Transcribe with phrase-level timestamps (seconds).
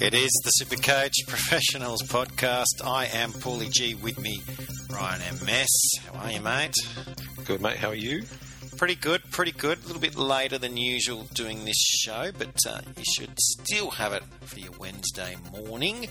[0.00, 2.82] It is the Supercoach Professionals podcast.
[2.82, 3.94] I am Paulie G.
[3.94, 4.40] With me,
[4.90, 5.68] Ryan MS.
[6.12, 6.74] How are you, mate?
[7.44, 7.76] Good, mate.
[7.76, 8.22] How are you?
[8.78, 9.78] Pretty good, pretty good.
[9.82, 14.12] A little bit later than usual doing this show, but uh, you should still have
[14.12, 16.06] it for your Wednesday morning.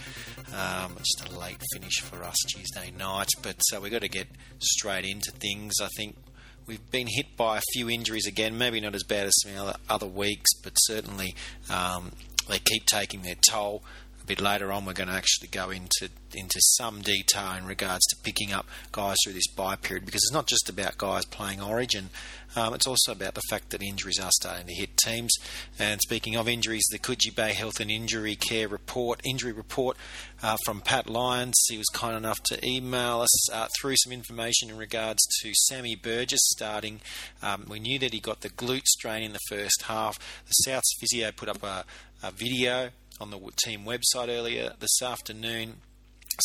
[0.53, 4.27] Um, just a late finish for us Tuesday night, but uh, we've got to get
[4.59, 5.75] straight into things.
[5.81, 6.17] I think
[6.65, 9.75] we've been hit by a few injuries again, maybe not as bad as some other,
[9.89, 11.35] other weeks, but certainly
[11.69, 12.11] um,
[12.49, 13.81] they keep taking their toll.
[14.27, 18.17] Bit later on, we're going to actually go into into some detail in regards to
[18.23, 22.09] picking up guys through this bye period because it's not just about guys playing Origin.
[22.53, 25.33] Um, it's also about the fact that injuries are starting to hit teams.
[25.79, 29.95] And speaking of injuries, the Coogee Bay Health and Injury Care report, injury report
[30.43, 31.55] uh, from Pat Lyons.
[31.69, 35.95] He was kind enough to email us uh, through some information in regards to Sammy
[35.95, 36.99] Burgess starting.
[37.41, 40.19] Um, we knew that he got the glute strain in the first half.
[40.47, 41.85] The Souths physio put up a,
[42.21, 42.89] a video
[43.19, 45.77] on the team website earlier this afternoon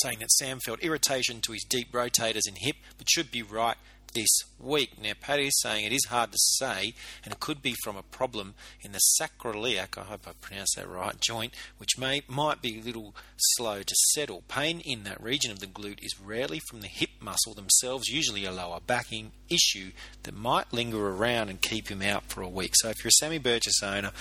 [0.02, 3.76] saying that Sam felt irritation to his deep rotators and hip, but should be right
[4.12, 5.00] this week.
[5.02, 8.02] Now, Paddy is saying it is hard to say, and it could be from a
[8.02, 12.78] problem in the sacroiliac, I hope I pronounced that right, joint, which may might be
[12.78, 14.42] a little slow to settle.
[14.48, 18.44] Pain in that region of the glute is rarely from the hip muscle themselves, usually
[18.44, 22.72] a lower backing issue that might linger around and keep him out for a week.
[22.76, 24.12] So, if you're a Sammy Burgess owner,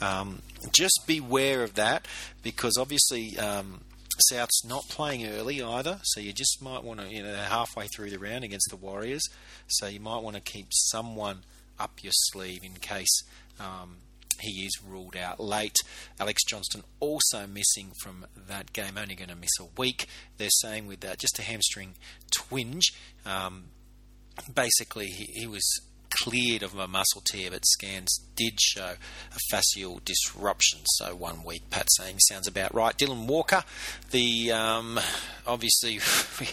[0.00, 2.06] um, just beware of that
[2.42, 3.38] because obviously.
[3.38, 3.80] Um,
[4.20, 8.10] South's not playing early either, so you just might want to, you know, halfway through
[8.10, 9.22] the round against the Warriors,
[9.66, 11.44] so you might want to keep someone
[11.78, 13.22] up your sleeve in case
[13.60, 13.98] um,
[14.40, 15.76] he is ruled out late.
[16.20, 20.06] Alex Johnston also missing from that game, only going to miss a week.
[20.36, 21.94] They're saying with uh, just a hamstring
[22.30, 22.92] twinge.
[23.24, 23.64] Um,
[24.54, 25.64] basically, he, he was
[26.10, 28.94] cleared of a muscle tear, but scans did show
[29.32, 30.80] a fascial disruption.
[30.84, 32.96] So one week, Pat saying sounds about right.
[32.96, 33.64] Dylan Walker,
[34.10, 34.98] the um,
[35.46, 36.00] obviously
[36.40, 36.48] we,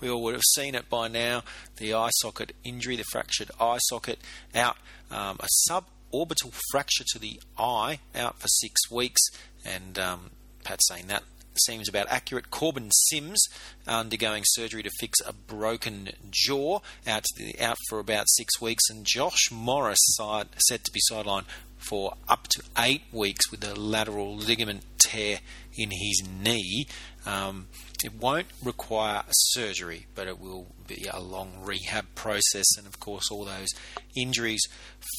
[0.00, 1.42] we, all would have seen it by now.
[1.76, 4.18] The eye socket injury, the fractured eye socket,
[4.54, 4.76] out
[5.10, 9.20] um, a suborbital fracture to the eye, out for six weeks,
[9.64, 10.30] and um,
[10.64, 11.22] Pat saying that
[11.60, 12.50] seems about accurate.
[12.50, 13.40] Corbin Sims
[13.86, 19.04] undergoing surgery to fix a broken jaw, out the, out for about six weeks, and
[19.04, 21.44] Josh Morris side, set to be sidelined
[21.76, 25.38] for up to eight weeks with a lateral ligament tear
[25.76, 26.86] in his knee.
[27.24, 27.68] Um,
[28.04, 33.30] it won't require surgery, but it will be a long rehab process, and of course,
[33.30, 33.68] all those
[34.16, 34.62] injuries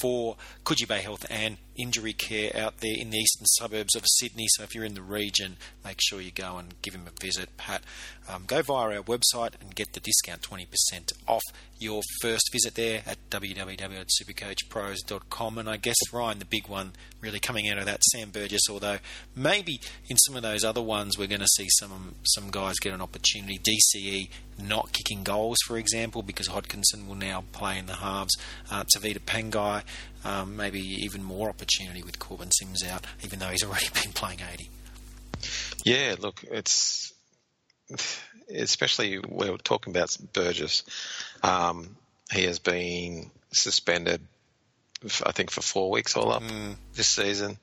[0.01, 0.35] for
[0.65, 4.47] Coogee Bay Health and injury care out there in the eastern suburbs of Sydney.
[4.49, 7.55] So, if you're in the region, make sure you go and give him a visit.
[7.57, 7.83] Pat,
[8.27, 10.65] um, go via our website and get the discount 20%
[11.27, 11.43] off
[11.79, 15.57] your first visit there at www.supercoachpros.com.
[15.57, 16.91] And I guess, Ryan, the big one
[17.21, 18.97] really coming out of that, Sam Burgess, although
[19.35, 19.79] maybe
[20.09, 23.01] in some of those other ones we're going to see some, some guys get an
[23.01, 23.57] opportunity.
[23.57, 24.29] DCE
[24.61, 28.35] not kicking goals, for example, because Hodkinson will now play in the halves.
[28.69, 29.83] Uh, Tevita Pangai,
[30.23, 34.39] um, maybe even more opportunity with Corbin Sims out, even though he's already been playing
[34.53, 34.69] 80.
[35.85, 37.13] Yeah, look, it's
[38.53, 40.83] especially we're talking about Burgess.
[41.41, 41.95] Um,
[42.31, 44.21] he has been suspended,
[45.25, 46.75] I think, for four weeks all up mm.
[46.93, 47.57] this season.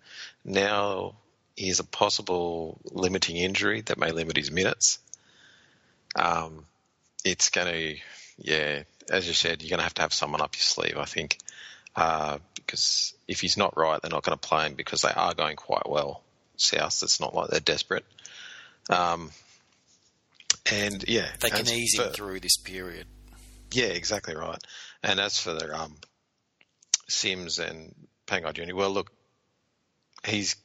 [0.45, 1.17] Now
[1.59, 4.99] has a possible limiting injury that may limit his minutes.
[6.15, 6.67] Um,
[7.25, 7.97] it's going to,
[8.39, 11.05] yeah, as you said, you're going to have to have someone up your sleeve, I
[11.05, 11.39] think,
[11.95, 15.35] uh, because if he's not right, they're not going to play him because they are
[15.35, 16.23] going quite well.
[16.57, 18.05] South, it's not like they're desperate.
[18.89, 19.31] Um,
[20.71, 23.07] and yeah, they can ease him through this period.
[23.73, 24.59] Yeah, exactly right.
[25.03, 25.97] And as for the um,
[27.09, 27.95] Sims and
[28.27, 29.13] Pangai Jr., well, look,
[30.25, 30.57] he's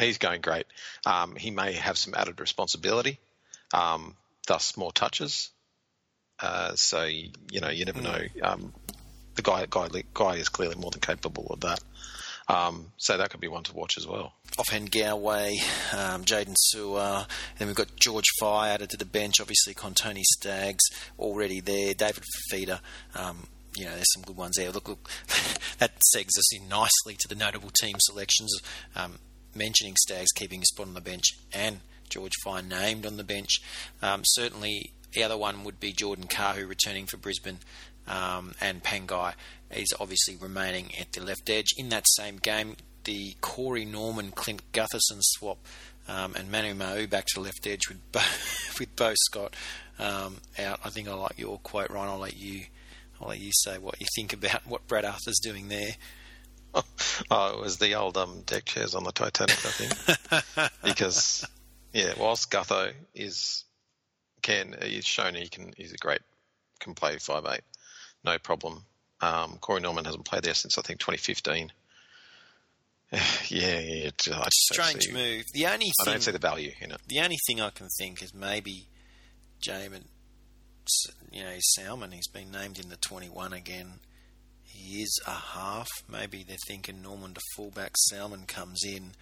[0.00, 0.66] he's going great.
[1.06, 3.18] Um, he may have some added responsibility,
[3.72, 4.16] um,
[4.46, 5.50] thus more touches.
[6.38, 8.20] Uh, so you know, you never know.
[8.42, 8.72] Um,
[9.36, 11.80] the guy, guy, guy is clearly more than capable of that.
[12.48, 14.32] Um, so that could be one to watch as well.
[14.58, 15.52] Ofahengaue,
[15.94, 19.34] um, Jaydn Su'A, and we've got George Fry added to the bench.
[19.40, 20.82] Obviously, Kotoni Staggs
[21.18, 21.94] already there.
[21.94, 22.80] David Fifita.
[23.14, 23.46] Um,
[23.76, 24.72] you know, there's some good ones there.
[24.72, 25.08] Look, look,
[25.78, 28.52] that segs us in nicely to the notable team selections.
[28.96, 29.20] Um,
[29.54, 33.60] mentioning Staggs keeping a spot on the bench and George Fine named on the bench.
[34.02, 37.58] Um, certainly, the other one would be Jordan Kahu returning for Brisbane
[38.06, 39.34] um, and Pangai
[39.70, 41.68] is obviously remaining at the left edge.
[41.76, 45.58] In that same game, the Corey Norman Clint Gutherson swap
[46.08, 48.20] um, and Manu Ma'u back to the left edge with Bo,
[48.78, 49.54] with Beau Scott
[49.98, 50.80] um, out.
[50.84, 52.08] I think I like your quote, Ryan.
[52.10, 52.64] I'll let you
[53.20, 55.92] I'll let you say what you think about what Brad Arthur's doing there.
[57.30, 60.72] Oh, it was the old um, deck chairs on the Titanic, I think.
[60.82, 61.46] because,
[61.92, 63.64] yeah, whilst Gutho is
[64.42, 66.22] can he's shown he can he's a great
[66.80, 67.60] can play five eight,
[68.24, 68.84] no problem.
[69.20, 71.72] Um, Corey Norman hasn't played there since I think 2015.
[73.12, 75.44] yeah, yeah, I strange see, move.
[75.52, 77.00] The only I thing, don't see the value in it.
[77.06, 78.88] The only thing I can think is maybe
[79.60, 80.04] Jaeman,
[81.30, 82.12] you know, Salmon.
[82.12, 84.00] He's been named in the 21 again.
[84.88, 85.88] Is a half.
[86.08, 87.92] Maybe they're thinking Norman to fullback.
[88.08, 89.12] Salmon comes in,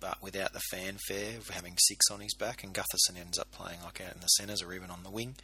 [0.00, 3.80] but without the fanfare of having six on his back, and Gutherson ends up playing
[3.82, 5.34] like out in the centres or even on the wing.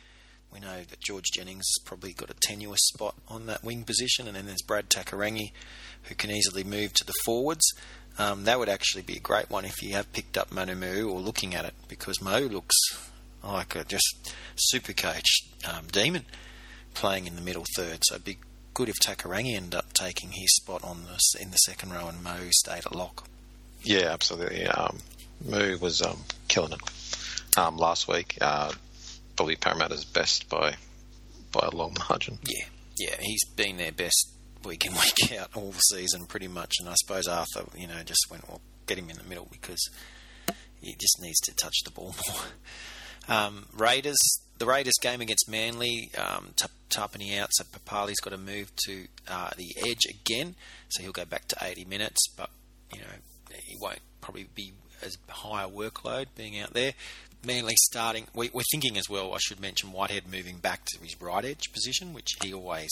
[0.53, 4.29] We know that George Jennings has probably got a tenuous spot on that wing position,
[4.29, 5.51] and then there's Brad Takairangi,
[6.05, 7.65] who can easily move to the forwards.
[8.17, 11.11] Um, that would actually be a great one if you have picked up Manu Ma'u
[11.11, 12.77] or looking at it, because Mo looks
[13.43, 16.25] like a just super coach um, demon
[16.95, 17.99] playing in the middle third.
[18.05, 18.39] So be
[18.75, 22.23] good if Takairangi ended up taking his spot on the, in the second row and
[22.23, 23.27] Mo stayed at lock.
[23.83, 24.67] Yeah, absolutely.
[24.67, 24.99] Um,
[25.45, 26.19] Mo was um,
[26.49, 28.37] killing it um, last week.
[28.41, 28.73] Uh,
[29.37, 30.75] probably Parramatta's best by
[31.53, 32.39] by a long margin.
[32.47, 32.67] Yeah,
[32.99, 34.31] yeah, he's been their best
[34.65, 38.03] week in week out all the season pretty much, and I suppose Arthur, you know,
[38.05, 39.89] just went well get him in the middle because
[40.81, 43.37] he just needs to touch the ball more.
[43.37, 44.19] Um, Raiders,
[44.59, 46.55] the Raiders game against Manly, um,
[46.91, 50.55] Tapine out, so Papalii's got to move to uh, the edge again,
[50.89, 52.51] so he'll go back to 80 minutes, but
[52.93, 53.07] you know
[53.65, 54.73] he won't probably be
[55.03, 56.93] as high a workload being out there.
[57.45, 58.27] Manly starting.
[58.35, 59.35] We, are thinking as well.
[59.35, 62.89] I should mention Whitehead moving back to his right edge position, which he always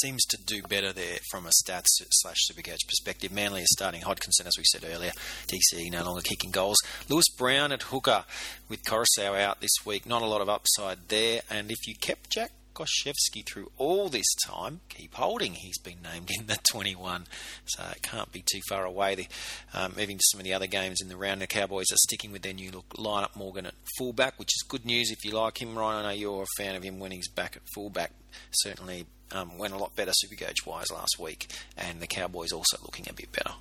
[0.00, 3.32] seems to do better there from a stats slash supercoach perspective.
[3.32, 5.12] Manly is starting Hodkinson, as we said earlier.
[5.46, 6.78] DC no longer kicking goals.
[7.08, 8.24] Lewis Brown at hooker
[8.68, 10.06] with Koroisau out this week.
[10.06, 11.42] Not a lot of upside there.
[11.50, 14.80] And if you kept Jack Gosiewski through all this time.
[14.88, 15.54] Keep holding.
[15.54, 17.26] He's been named in the 21,
[17.66, 19.14] so it can't be too far away.
[19.14, 19.26] The,
[19.72, 22.32] um, moving to some of the other games in the round, the Cowboys are sticking
[22.32, 23.36] with their new look lineup.
[23.36, 26.04] Morgan at fullback, which is good news if you like him, Ryan.
[26.04, 28.12] I know you're a fan of him when he's back at fullback.
[28.50, 33.06] Certainly um, went a lot better Supercoach wise last week, and the Cowboys also looking
[33.08, 33.54] a bit better.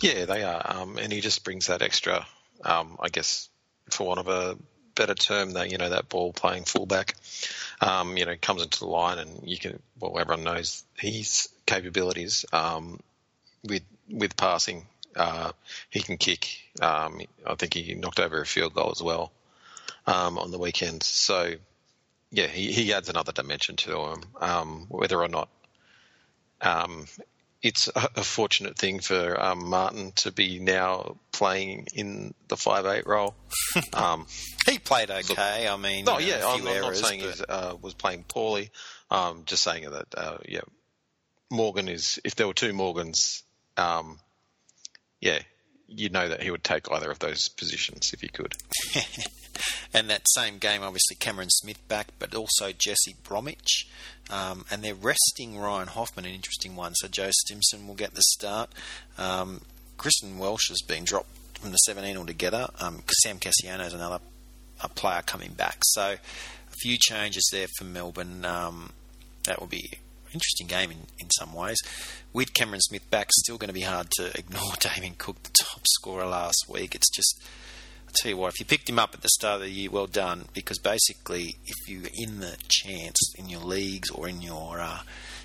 [0.00, 2.26] Yeah, they are, um, and he just brings that extra,
[2.64, 3.48] um, I guess,
[3.90, 4.56] for want of a
[4.94, 7.14] better term, that you know that ball playing fullback
[7.80, 12.44] um, you know, comes into the line and you can, well, everyone knows his capabilities
[12.52, 13.00] um,
[13.64, 14.86] with with passing.
[15.16, 15.52] Uh,
[15.88, 16.48] he can kick.
[16.80, 19.32] Um, I think he knocked over a field goal as well
[20.06, 21.02] um, on the weekend.
[21.02, 21.54] So,
[22.30, 24.22] yeah, he, he adds another dimension to him.
[24.40, 25.48] Um, whether or not
[26.60, 27.06] um,
[27.62, 32.86] it's a, a, fortunate thing for um, Martin to be now playing in the five
[32.86, 33.34] eight role.
[33.92, 34.26] Um,
[34.66, 35.68] he played okay.
[35.68, 37.36] I mean, no, yeah, I'm, I'm, not saying but...
[37.36, 38.70] he uh, was playing poorly.
[39.10, 40.62] Um, just saying that, uh, yeah,
[41.50, 42.18] Morgan is.
[42.24, 43.44] If there were two Morgans,
[43.76, 44.18] um,
[45.20, 45.38] yeah,
[45.90, 48.54] you know that he would take either of those positions if he could.
[49.94, 53.88] and that same game, obviously Cameron Smith back, but also Jesse Bromwich.
[54.30, 56.94] Um, and they're resting Ryan Hoffman, an interesting one.
[56.94, 58.70] So Joe Stimson will get the start.
[59.18, 59.62] Um,
[59.96, 62.68] Christian Welch has been dropped from the 17 altogether.
[62.80, 64.20] Um, Sam Kasiano is another
[64.94, 65.78] player coming back.
[65.82, 68.44] So a few changes there for Melbourne.
[68.44, 68.92] Um,
[69.44, 69.90] that will be
[70.32, 71.78] interesting game in, in some ways.
[72.32, 75.82] With Cameron Smith back, still going to be hard to ignore Damien Cook, the top
[75.86, 76.94] scorer last week.
[76.94, 77.42] It's just
[78.10, 79.88] I tell you what, if you picked him up at the start of the year,
[79.88, 80.46] well done.
[80.52, 85.00] Because basically, if you're in the chance in your leagues or in your uh,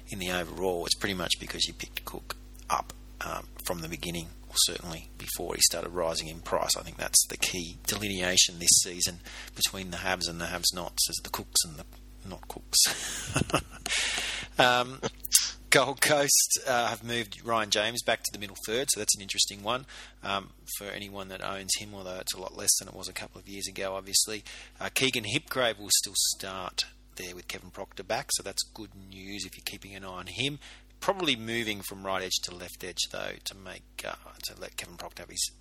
[0.09, 2.35] in the overall, it's pretty much because you picked Cook
[2.69, 6.75] up um, from the beginning, or certainly before he started rising in price.
[6.75, 9.19] I think that's the key delineation this season
[9.55, 11.85] between the haves and the haves-nots, as the cooks and the
[12.27, 12.79] not cooks.
[14.59, 14.99] um,
[15.75, 19.21] Gold Coast uh, have moved Ryan James back to the middle third, so that's an
[19.21, 19.85] interesting one
[20.23, 23.13] um, for anyone that owns him, although it's a lot less than it was a
[23.13, 24.45] couple of years ago, obviously.
[24.79, 26.85] Uh, Keegan Hipgrave will still start
[27.17, 30.27] there with Kevin Proctor back, so that's good news if you're keeping an eye on
[30.27, 30.59] him.
[31.01, 34.13] Probably moving from right edge to left edge, though, to make uh,
[34.43, 35.51] to let Kevin Proctor have his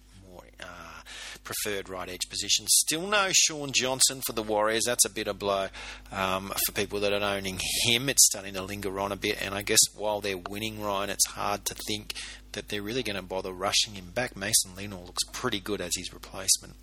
[0.61, 1.01] uh,
[1.43, 2.67] preferred right edge position.
[2.69, 4.85] Still no Shaun Johnson for the Warriors.
[4.87, 5.69] That's a bitter blow
[6.13, 8.09] um, for people that are owning him.
[8.09, 11.27] It's starting to linger on a bit, and I guess while they're winning, Ryan, it's
[11.29, 12.15] hard to think
[12.53, 14.37] that they're really going to bother rushing him back.
[14.37, 16.75] Mason Lino looks pretty good as his replacement.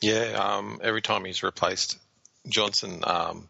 [0.00, 1.98] Yeah, um, every time he's replaced
[2.48, 3.48] Johnson, um,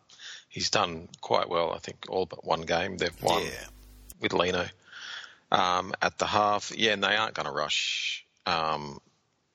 [0.48, 1.72] he's done quite well.
[1.72, 3.50] I think all but one game they've won Yeah.
[4.20, 4.66] with Lino
[5.50, 6.70] um, at the half.
[6.76, 9.00] Yeah, and they aren't going to rush um,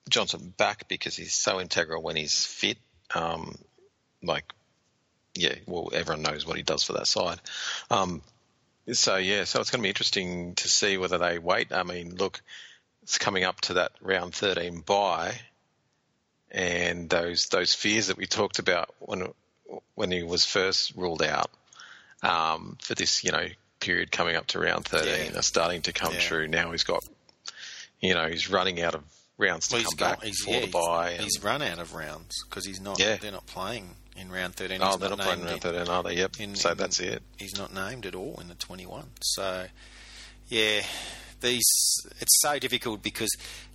[0.09, 2.77] Johnson back because he's so integral when he's fit.
[3.13, 3.57] Um,
[4.23, 4.45] like,
[5.35, 7.39] yeah, well, everyone knows what he does for that side.
[7.89, 8.21] Um,
[8.91, 11.71] so yeah, so it's going to be interesting to see whether they wait.
[11.71, 12.41] I mean, look,
[13.03, 15.39] it's coming up to that round 13 bye,
[16.51, 19.27] and those those fears that we talked about when
[19.95, 21.51] when he was first ruled out
[22.23, 23.45] um, for this, you know,
[23.79, 25.39] period coming up to round 13 Yeah.
[25.39, 26.19] are starting to come Yeah.
[26.19, 26.47] true.
[26.47, 27.03] Now he's got,
[27.99, 29.03] you know, he's running out of
[29.37, 31.09] rounds to Well, come he's got- back he's- yeah, the he's- bye.
[31.11, 32.99] and- He's run out of rounds because he's not.
[32.99, 33.17] Yeah.
[33.17, 34.81] They're not playing in round thirteen.
[34.81, 36.15] oh, He's they're not playing named round 13, are they?
[36.15, 36.39] Yep.
[36.39, 37.21] in- so in- that's it.
[37.37, 39.11] he's not named at all in the 21.
[39.21, 39.67] So,
[40.47, 40.81] yeah,
[41.39, 41.63] these
[42.19, 43.29] it's so difficult because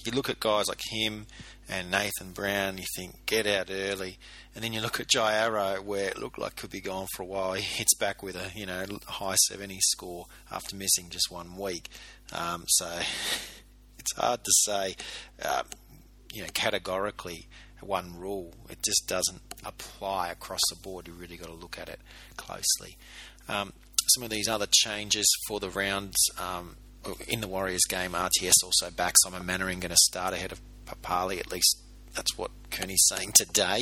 [0.04, 1.26] you look at guys like him
[1.68, 4.18] and Nathan Brown, you think get out early,
[4.54, 7.22] and then you look at Jai Arrow where it looked like could be gone for
[7.22, 7.52] a while.
[7.62, 11.88] He hits back with a you know high 70 score after missing just one week.
[12.32, 13.00] Um, so
[14.02, 14.96] it's hard to say,
[15.44, 15.66] um,
[16.32, 17.48] you know, categorically
[17.80, 18.54] one rule.
[18.68, 21.08] It just doesn't apply across the board.
[21.08, 22.00] You really got to look at it
[22.36, 22.96] closely.
[23.48, 23.72] Um,
[24.08, 26.76] some of these other changes for the rounds um,
[27.28, 29.14] in the Warriors game, RTS also back.
[29.22, 31.38] Simon Mannering going to start ahead of Papali.
[31.38, 31.80] At least
[32.14, 33.80] that's what Kearney's saying today.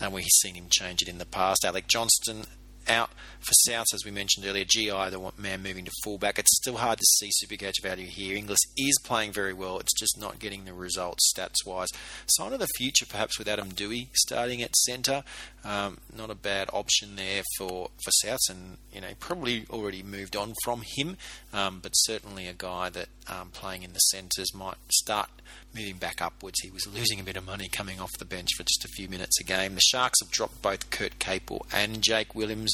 [0.00, 1.64] And we've seen him change it in the past.
[1.64, 2.44] Alex Johnston
[2.88, 4.64] out for South, as we mentioned earlier.
[4.64, 6.38] GI, the man moving to fullback.
[6.38, 8.36] It's still hard to see Supercoach value here.
[8.36, 9.78] Inglis is playing very well.
[9.78, 11.88] It's just not getting the results stats wise.
[12.26, 15.24] Sign of the future, perhaps, with Adam Doueihi starting at centre.
[15.64, 20.36] Um, not a bad option there for, for Souths, and you know probably already moved
[20.36, 21.16] on from him,
[21.52, 25.28] um, but certainly a guy that um, playing in the centres might start
[25.74, 26.60] moving back upwards.
[26.60, 29.08] He was losing a bit of money coming off the bench for just a few
[29.08, 29.74] minutes a game.
[29.74, 32.72] The Sharks have dropped both Kurt Capewell and Jake Williams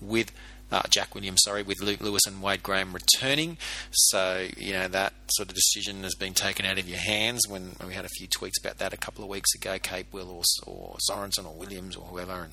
[0.00, 0.32] with
[0.70, 3.58] uh, Jack Williams, sorry, with Luke Lewis and Wade Graham returning.
[3.90, 7.48] So you know that sort of decision has been taken out of your hands.
[7.48, 10.42] When, we had a few tweets about that a couple of weeks ago, Capewell or,
[10.66, 12.52] or Sorensen or Williams or whoever, and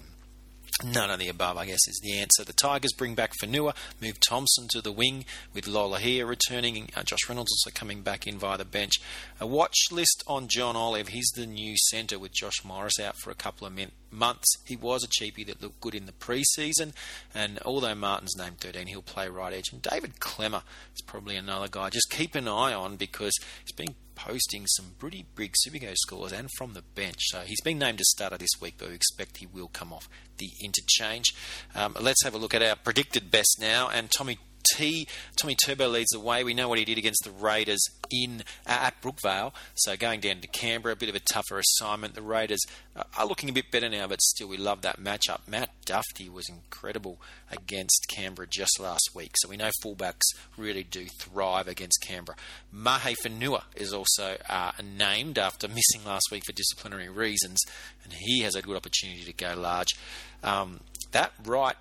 [0.84, 2.44] None of the above, I guess, is the answer.
[2.44, 6.90] The Tigers bring back Fanua, move Thompson to the wing with Lolohea returning.
[6.96, 8.96] Uh, Josh Reynolds also coming back in via the bench.
[9.40, 11.10] A watch list on John Olive.
[11.10, 14.48] He's the new centre with Josh Morris out for a couple of min- months.
[14.66, 16.94] He was a cheapie that looked good in the pre-season,
[17.34, 19.72] and although Martin's named 13, he'll play right edge.
[19.72, 20.64] And David Klemmer
[20.96, 21.90] is probably another guy.
[21.90, 23.34] Just keep an eye on because
[23.66, 27.20] he's been posting some pretty big Supercoach scores and from the bench.
[27.22, 30.08] So he's been named a starter this week, but we expect he will come off
[30.38, 31.34] the interchange.
[31.76, 33.90] Um, let's have a look at our predicted best now.
[33.90, 34.38] And Tommy
[34.76, 35.08] T.
[35.36, 36.44] Tommy Turbo leads the way.
[36.44, 39.54] We know what he did against the Raiders in uh, at Brookvale.
[39.76, 42.16] So going down to Canberra, a bit of a tougher assignment.
[42.16, 42.62] The Raiders
[42.96, 45.48] uh, are looking a bit better now, but still we love that matchup.
[45.48, 47.20] Matt Duffy was incredible
[47.52, 49.32] against Canberra just last week.
[49.38, 50.22] So we know fullbacks
[50.58, 52.38] really do thrive against Canberra.
[52.72, 57.60] Mahe Fanua is also uh, named after missing last week for disciplinary reasons,
[58.04, 59.96] and he has a good opportunity to go large.
[60.44, 61.76] Um, that right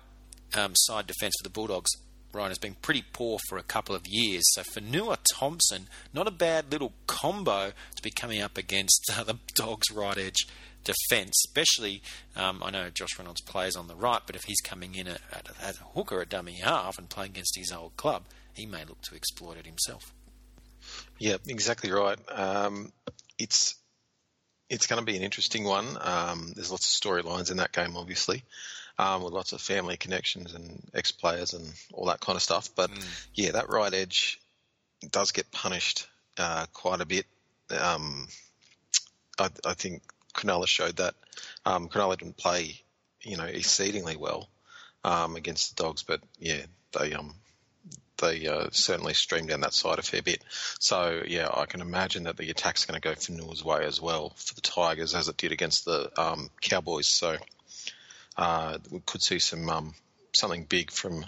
[0.55, 1.89] um, side defence for the Bulldogs
[2.33, 4.43] Ryan has been pretty poor for a couple of years.
[4.53, 9.37] So Fanua Thompson, not a bad little combo to be coming up against uh, the
[9.53, 10.47] Dogs' right edge
[10.83, 11.43] defence.
[11.47, 12.01] Especially,
[12.35, 15.21] um, I know Josh Reynolds plays on the right, but if he's coming in at,
[15.31, 18.23] at, as a hooker at dummy half and playing against his old club,
[18.53, 20.13] he may look to exploit it himself.
[21.19, 22.17] Yeah, exactly right.
[22.29, 22.91] Um,
[23.37, 23.75] it's
[24.69, 25.97] it's going to be an interesting one.
[26.01, 28.43] Um, there's lots of storylines in that game, obviously,
[28.97, 32.69] um, with lots of family connections and ex-players and all that kind of stuff.
[32.75, 32.91] But
[33.33, 34.39] yeah, that right edge
[35.11, 36.07] does get punished
[36.37, 37.25] uh, quite a bit.
[37.69, 38.27] Um,
[39.39, 41.15] I, I think Cronulla showed that.
[41.65, 42.81] Um, Cronulla didn't play,
[43.21, 44.49] you know, exceedingly well
[45.03, 46.61] um, against the Dogs, but yeah,
[46.97, 47.35] they um,
[48.17, 50.43] they uh, certainly streamed down that side a fair bit.
[50.79, 54.33] So yeah, I can imagine that the attack's going to go Fanua's way as well
[54.35, 57.07] for the Tigers as it did against the um, Cowboys.
[57.07, 57.37] So
[58.37, 59.93] uh, we could see some um,
[60.33, 61.25] something big from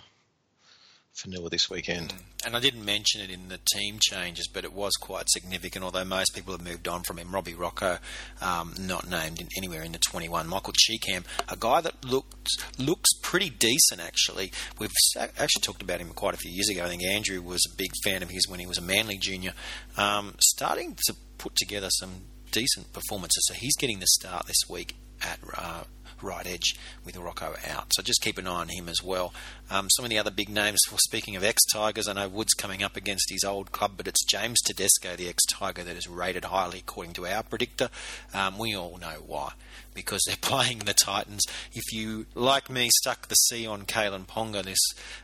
[1.16, 2.14] Fanua this weekend.
[2.46, 5.84] And I didn't mention it in the team changes, but it was quite significant.
[5.84, 7.98] Although most people have moved on from him, Robbie Rocco,
[8.42, 10.48] um, not named in, anywhere in the 21.
[10.48, 14.52] Michael Chee-Kam, a guy that looks looks pretty decent actually.
[14.78, 16.86] We've actually talked about him quite a few years ago.
[16.86, 19.54] I think Andrew was a big fan of his when he was a Manly junior.
[19.98, 23.46] Um, starting to put together some decent performances.
[23.48, 25.84] So he's getting the start this week at uh,
[26.22, 27.92] right edge with Rocco out.
[27.94, 29.34] So just keep an eye on him as well.
[29.70, 32.54] Um, some of the other big names, for speaking of ex Tigers, I know Wood's
[32.54, 36.08] coming up against his old club, but it's James Tedesco, the ex Tiger, that is
[36.08, 37.90] rated highly according to our predictor.
[38.34, 39.54] Um, we all know why.
[39.94, 41.44] Because they're playing the Titans.
[41.74, 44.80] If you, like me, stuck the C on Kalyn Ponga this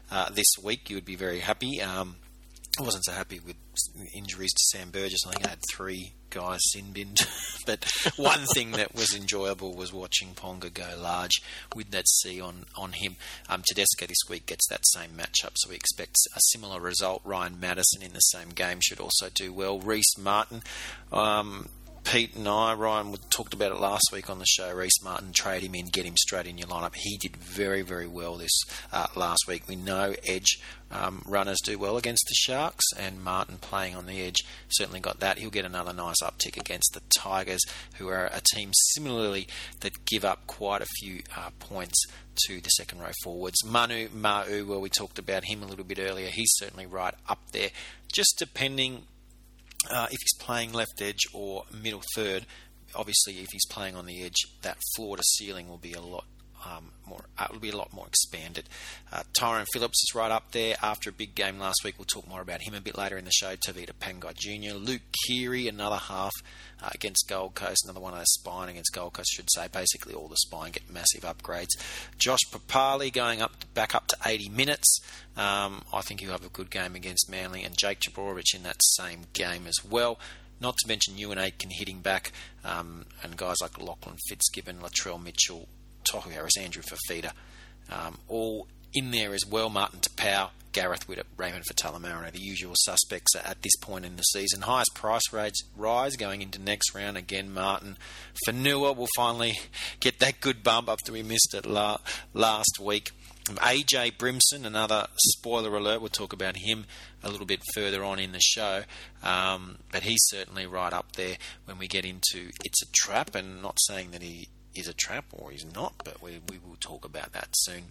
[0.09, 1.81] uh, this week, you would be very happy.
[1.81, 2.15] Um,
[2.79, 3.57] I wasn't so happy with
[4.13, 5.25] injuries to Sam Burgess.
[5.27, 7.19] I think I had three guys sin binned.
[7.65, 7.85] but
[8.15, 11.41] one thing that was enjoyable was watching Ponga go large
[11.75, 13.17] with that C on, on him.
[13.49, 17.21] Um, Tedesco this week gets that same matchup, so we expect a similar result.
[17.25, 19.79] Ryan Matterson in the same game should also do well.
[19.79, 20.63] Reece Martin.
[21.11, 21.67] Um,
[22.03, 24.73] Pete and I, Ryan, we talked about it last week on the show.
[24.73, 26.95] Reece Martin, trade him in, get him straight in your lineup.
[26.95, 28.51] He did very, very well this
[28.91, 29.67] uh, last week.
[29.67, 30.59] We know edge
[30.91, 35.19] um, runners do well against the Sharks, and Martin playing on the edge certainly got
[35.19, 35.37] that.
[35.37, 37.61] He'll get another nice uptick against the Tigers,
[37.95, 39.47] who are a team similarly
[39.79, 42.03] that give up quite a few uh, points
[42.47, 43.63] to the second row forwards.
[43.63, 46.27] Manu Ma'u, well, we talked about him a little bit earlier.
[46.27, 47.69] He's certainly right up there.
[48.11, 49.03] Just depending
[49.89, 52.45] uh, if he's playing left edge or middle third,
[52.95, 56.25] obviously if he's playing on the edge, that floor to ceiling will be a lot
[56.65, 57.25] um, more.
[57.37, 58.65] Uh, it'll be a lot more expanded.
[59.11, 61.95] Uh, Tyrone Phillips is right up there after a big game last week.
[61.97, 63.55] We'll talk more about him a bit later in the show.
[63.55, 66.33] Tevita Pangai Jr., Luke Keary, another half
[66.81, 69.31] uh, against Gold Coast, another one of those spine against Gold Coast.
[69.33, 71.77] Should say basically all the spine get massive upgrades.
[72.17, 74.99] Josh Papalii going up back up to 80 minutes.
[75.37, 78.81] Um, I think he'll have a good game against Manly, and Jake Trbojevic in that
[78.81, 80.19] same game as well.
[80.59, 82.31] Not to mention Euan Aitken hitting back,
[82.63, 85.67] um, and guys like Lachlan Fitzgibbon, Latrell Mitchell,
[86.03, 87.31] Tohu Harris, Andrew Fifita,
[87.89, 89.69] um, all in there as well.
[89.69, 94.61] Martin Taupau, Gareth Widdop, Raymond Faitala-Mariner, the usual suspects at this point in the season.
[94.61, 97.53] Highest price rates rise going into next round again.
[97.53, 97.97] Martin
[98.45, 99.59] Fanua will finally
[99.99, 101.99] get that good bump after we missed it la-
[102.33, 103.11] last week.
[103.45, 105.99] AJ Brimson, another spoiler alert.
[105.99, 106.85] We'll talk about him
[107.23, 108.83] a little bit further on in the show,
[109.23, 113.35] um, but he's certainly right up there when we get into it's a trap.
[113.35, 116.77] And not saying that he is a trap or he's not, but we, we will
[116.79, 117.83] talk about that soon.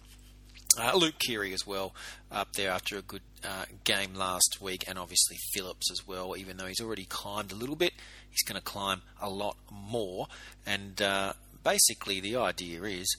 [0.79, 1.93] Uh, Luke Keary as well
[2.31, 6.37] up there after a good uh, game last week, and obviously Phillips as well.
[6.37, 7.91] Even though he's already climbed a little bit,
[8.29, 10.27] he's going to climb a lot more.
[10.65, 13.17] And uh, basically, the idea is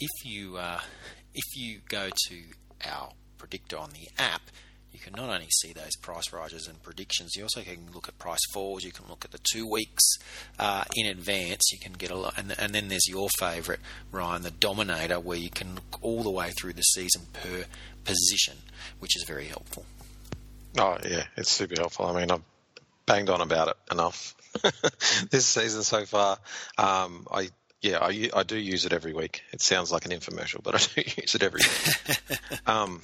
[0.00, 0.80] if you uh,
[1.32, 2.36] if you go to
[2.84, 4.42] our predictor on the app,
[4.94, 8.16] you can not only see those price rises and predictions, you also can look at
[8.16, 8.84] price falls.
[8.84, 10.18] You can look at the two weeks
[10.58, 11.72] uh, in advance.
[11.72, 13.80] You can get a lot, and, and then there's your favourite,
[14.12, 17.64] Ryan, the Dominator, where you can look all the way through the season per
[18.04, 18.58] position,
[19.00, 19.84] which is very helpful.
[20.78, 22.06] Oh yeah, it's super helpful.
[22.06, 22.42] I mean, I've
[23.04, 24.36] banged on about it enough
[25.30, 26.38] this season so far.
[26.78, 27.48] Um, I
[27.82, 29.42] yeah, I, I do use it every week.
[29.52, 32.60] It sounds like an infomercial, but I do use it every week.
[32.66, 33.02] um,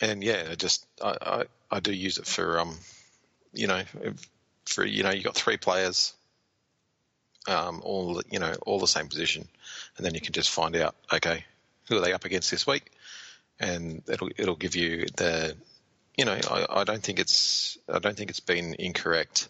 [0.00, 2.76] and yeah, just I, I, I do use it for um,
[3.52, 3.82] you know,
[4.64, 6.14] for you know, you got three players,
[7.46, 9.48] um, all you know, all the same position,
[9.96, 11.44] and then you can just find out, okay,
[11.88, 12.90] who are they up against this week,
[13.58, 15.56] and it'll it'll give you the,
[16.16, 19.48] you know, I, I don't think it's I don't think it's been incorrect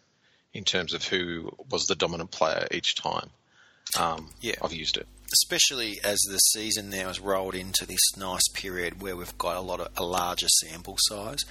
[0.55, 3.31] in terms of who was the dominant player each time.
[3.99, 8.47] Um, yeah, I've used it especially as the season now has rolled into this nice
[8.55, 11.45] period where we've got a lot of a larger sample size.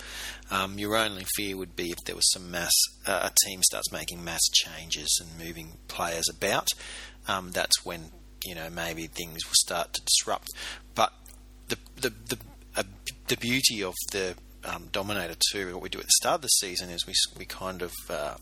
[0.50, 2.74] Um, your only fear would be if there was some mass,
[3.06, 6.70] uh, a team starts making mass changes and moving players about.
[7.28, 8.12] Um, that's when
[8.46, 10.50] you know maybe things will start to disrupt.
[10.96, 11.14] But
[11.68, 12.38] the the the,
[12.76, 12.84] uh,
[13.28, 16.48] the beauty of the um, Dominator too, what we do at the start of the
[16.48, 18.36] season is we we kind of uh,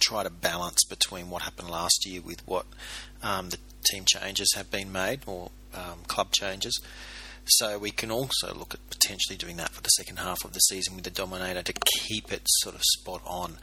[0.00, 2.66] try to balance between what happened last year with what
[3.22, 3.58] um, the
[3.90, 6.80] team changes have been made or um, club changes.
[7.48, 10.58] So we can also look at potentially doing that for the second half of the
[10.58, 11.72] season with the Dominator to
[12.08, 13.58] keep it sort of spot on.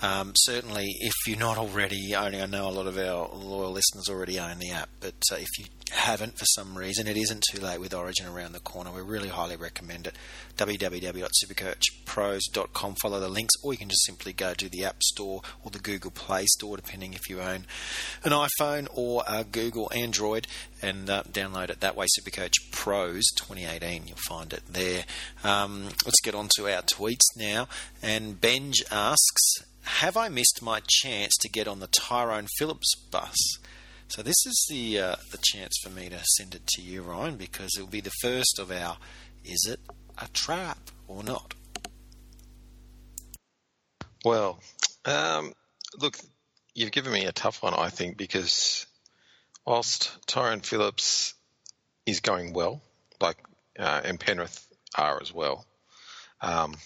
[0.00, 4.08] Um, certainly, if you're not already owning, I know a lot of our loyal listeners
[4.08, 7.60] already own the app, but uh, if you haven't for some reason, it isn't too
[7.60, 8.90] late with Origin around the corner.
[8.90, 10.14] We really highly recommend it.
[10.56, 12.94] www.supercoachpros.com.
[13.00, 15.78] Follow the links, or you can just simply go to the App Store or the
[15.78, 17.66] Google Play Store, depending if you own
[18.24, 20.48] an iPhone or a Google Android,
[20.82, 22.06] and uh, download it that way.
[22.18, 25.04] Supercoach Pros 2018, you'll find it there.
[25.44, 27.68] Um, let's get on to our tweets now.
[28.02, 33.36] And Benj asks, "Have I missed my chance to get on the Tyrone Phillips bus?"
[34.08, 37.36] So this is the uh, the chance for me to send it to you, Ryan,
[37.36, 38.96] because it will be the first of our.
[39.44, 39.80] Is it
[40.18, 41.54] a trap or not?
[44.24, 44.60] Well,
[45.04, 45.52] um,
[45.98, 46.18] look,
[46.74, 48.86] you've given me a tough one, I think, because
[49.64, 51.34] whilst Tyrone Phillips
[52.06, 52.80] is going well,
[53.20, 53.38] like
[53.78, 54.66] uh, and Penrith
[54.96, 55.66] are as well.
[56.40, 56.76] Um,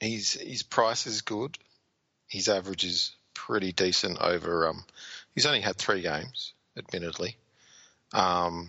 [0.00, 1.58] his his price is good.
[2.28, 4.68] His average is pretty decent over.
[4.68, 4.84] Um,
[5.34, 7.36] he's only had three games, admittedly,
[8.12, 8.68] um,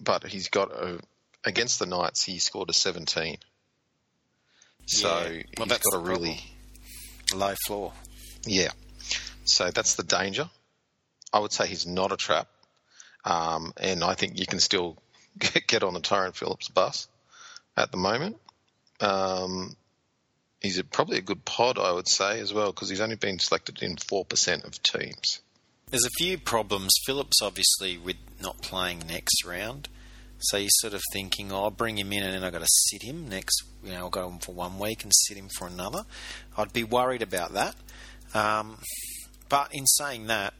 [0.00, 0.98] but he's got a
[1.44, 2.22] against the Knights.
[2.24, 3.38] He scored a seventeen.
[4.86, 5.42] So Yeah.
[5.56, 6.40] Well, he's that's got a really
[7.34, 7.92] Low floor.
[8.44, 8.70] yeah.
[9.44, 10.48] So that's the danger.
[11.32, 12.48] I would say he's not a trap,
[13.24, 14.96] um, and I think you can still
[15.66, 17.08] get, on the Tyrone Phillips bus
[17.76, 18.36] at the moment.
[19.00, 19.76] Um,
[20.60, 23.38] he's a, probably a good pod, I would say, as well, because he's only been
[23.38, 25.40] selected in four percent of teams.
[25.90, 26.92] There's a few problems.
[27.04, 29.88] Phillips, obviously, with not playing next round.
[30.42, 32.68] So you're sort of thinking, oh, I'll bring him in and then I've got to
[32.68, 33.62] sit him next.
[33.84, 36.04] You know, I'll go him for one week and sit him for another.
[36.56, 37.74] I'd be worried about that.
[38.32, 38.78] Um,
[39.50, 40.54] but in saying that,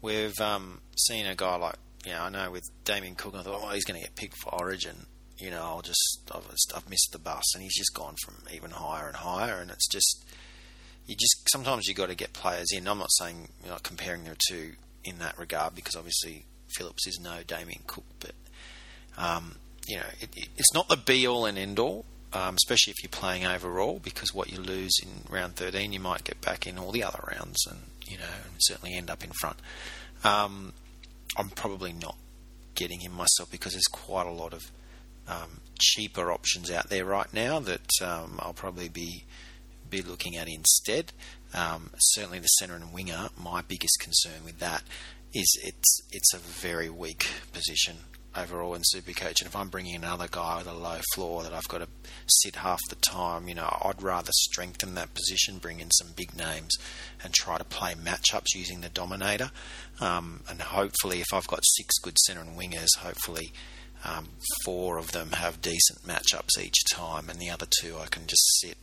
[0.00, 1.74] we've um, seen a guy like,
[2.06, 4.38] you know, I know with Damien Cook, I thought, oh, he's going to get picked
[4.38, 5.04] for Origin.
[5.40, 7.54] You know, I'll just, I've, I've missed the bus.
[7.54, 9.60] And he's just gone from even higher and higher.
[9.60, 10.24] And it's just,
[11.10, 12.86] you just sometimes you got to get players in.
[12.86, 14.74] I'm not saying you know, comparing the two
[15.04, 16.44] in that regard because obviously
[16.76, 18.32] Phillips is no Damien Cook, but
[19.18, 19.56] um,
[19.88, 23.02] you know it, it, it's not the be all and end all, um, especially if
[23.02, 26.78] you're playing overall because what you lose in round 13 you might get back in
[26.78, 29.56] all the other rounds and you know and certainly end up in front.
[30.22, 30.72] Um,
[31.36, 32.16] I'm probably not
[32.76, 34.70] getting him myself because there's quite a lot of
[35.28, 39.24] um, cheaper options out there right now that um, I'll probably be
[39.88, 41.12] be looking at instead.
[41.52, 43.28] Um, certainly, the centre and winger.
[43.36, 44.82] My biggest concern with that
[45.32, 47.96] is it's it's a very weak position
[48.36, 49.40] overall in Supercoach.
[49.40, 51.88] And if I'm bringing another guy with a low floor that I've got to
[52.26, 56.36] sit half the time, you know, I'd rather strengthen that position, bring in some big
[56.36, 56.76] names,
[57.22, 59.50] and try to play matchups using the Dominator.
[60.00, 63.52] Um, and hopefully, if I've got six good centre and wingers, hopefully
[64.04, 64.28] um,
[64.64, 68.44] four of them have decent matchups each time, and the other two I can just
[68.60, 68.78] sit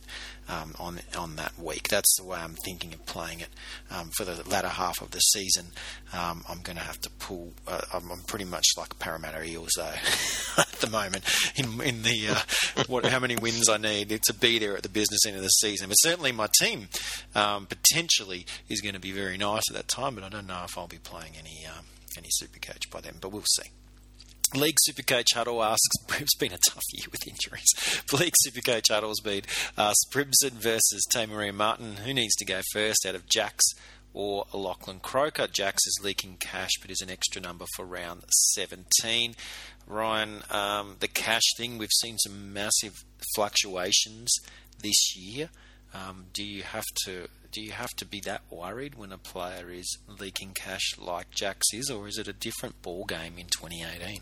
[0.48, 1.88] um, on on that week.
[1.88, 3.48] That's the way I'm thinking of playing it
[3.90, 5.66] um, for the latter half of the season.
[6.12, 7.52] Um, I'm going to have to pull.
[7.66, 9.82] Uh, I'm, I'm pretty much like Parramatta Eels though
[10.58, 11.24] at the moment
[11.56, 14.88] in in the uh, what how many wins I need to be there at the
[14.88, 15.88] business end of the season.
[15.88, 16.88] But certainly my team
[17.34, 20.62] um, potentially is going to be very nice at that time, but I don't know
[20.64, 21.84] if I'll be playing any um,
[22.16, 23.14] any Supercoach by then.
[23.20, 23.70] But we'll see.
[24.54, 27.68] League Supercoach Huddle asks, it's been a tough year with injuries.
[28.12, 29.42] League Supercoach Huddle's been
[29.76, 31.96] asks, Brimson versus Te Maire Martin.
[31.96, 33.64] Who needs to go first out of Jacks
[34.14, 35.46] or Lachlan Croker?
[35.46, 39.34] Jacks is leaking cash, but is an extra number for round 17.
[39.86, 42.94] Ryan, um, the cash thing, we've seen some massive
[43.34, 44.32] fluctuations
[44.82, 45.50] this year.
[45.94, 49.70] Um, do you have to do you have to be that worried when a player
[49.70, 54.20] is leaking cash like Jacks is, or is it a different ball game in 2018?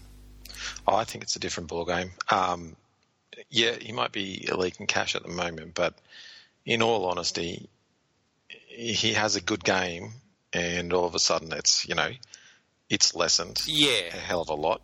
[0.86, 2.12] Oh, I think it's a different ball game.
[2.30, 2.76] Um,
[3.50, 5.94] yeah, he might be leaking cash at the moment, but
[6.64, 7.68] in all honesty,
[8.48, 10.12] he has a good game,
[10.52, 12.10] and all of a sudden, it's you know,
[12.88, 13.60] it's lessened
[14.14, 14.82] a hell of a lot.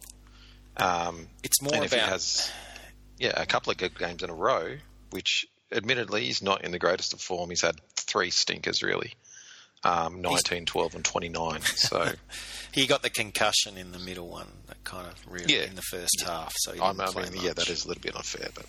[0.76, 2.50] Um, it's more and if he has,
[3.18, 4.76] yeah, a couple of good games in a row,
[5.10, 7.50] which admittedly he's not in the greatest of form.
[7.50, 9.14] He's had three stinkers really,
[9.84, 11.60] um, 19, 12, and 29.
[11.76, 12.12] So
[12.72, 15.64] he got the concussion in the middle one that kind of really Yeah.
[15.64, 16.52] in the first half.
[16.56, 18.66] So I mean, yeah, that is a little bit unfair, but,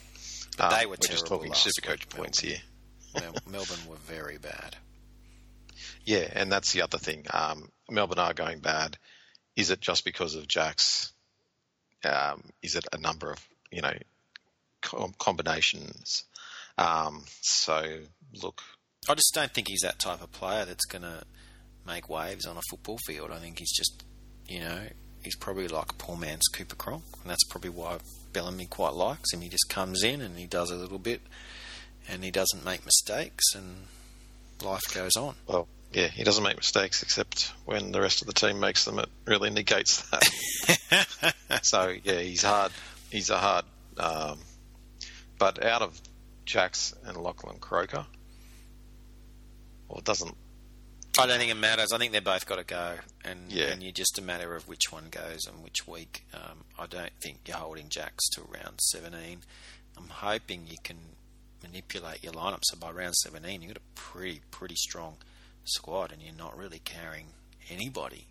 [0.57, 2.57] But they um, were we're just talking Supercoach points here.
[3.47, 4.75] Melbourne were very bad.
[6.05, 7.25] Yeah, and that's the other thing.
[7.31, 8.97] Um, Melbourne are going bad.
[9.55, 11.13] Is it just because of Jack's?
[12.03, 13.39] Um, is it a number of
[13.71, 13.93] you know
[14.81, 16.23] com- combinations?
[16.77, 17.99] Um, so
[18.41, 18.61] look,
[19.09, 21.23] I just don't think he's that type of player that's going to
[21.85, 23.31] make waves on a football field.
[23.31, 24.03] I think he's just,
[24.47, 24.81] you know,
[25.23, 27.97] he's probably like a poor man's Cooper Cronk, and that's probably why
[28.31, 29.41] Bellamy quite likes him.
[29.41, 31.21] He just comes in and he does a little bit,
[32.07, 33.85] and he doesn't make mistakes, and
[34.63, 35.35] life goes on.
[35.47, 38.97] well, yeah, he doesn't make mistakes except when the rest of the team makes them.
[38.97, 41.35] It really negates that.
[41.61, 42.71] so yeah, he's hard.
[43.11, 43.65] He's a hard.
[43.97, 44.39] Um,
[45.37, 46.01] but out of
[46.45, 48.07] Jacks and Lachlan Croker,
[49.87, 50.35] well, it doesn't.
[51.19, 51.91] I don't think it matters.
[51.93, 53.65] I think they've both got to go, and Yeah.
[53.65, 56.25] and you're just a matter of which one goes and which week.
[56.33, 59.41] Um, I don't think you're holding jacks till round 17.
[59.95, 60.97] I'm hoping you can
[61.61, 65.17] manipulate your lineup so by round 17 you've got a pretty pretty strong
[65.65, 67.27] squad, and you're not really carrying
[67.69, 68.25] anybody.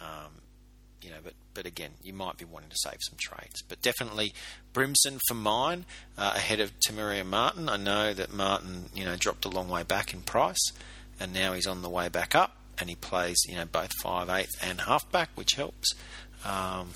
[0.00, 0.40] Um,
[1.04, 3.62] you know, but but again, you might be wanting to save some trades.
[3.68, 4.32] But definitely
[4.72, 5.84] Brimson for mine
[6.18, 7.68] uh, ahead of Te Maire Martin.
[7.68, 10.72] I know that Martin, you know, dropped a long way back in price,
[11.20, 12.56] and now he's on the way back up.
[12.78, 15.92] and he plays you know both five eight and halfback, which helps.
[16.44, 16.90] Um,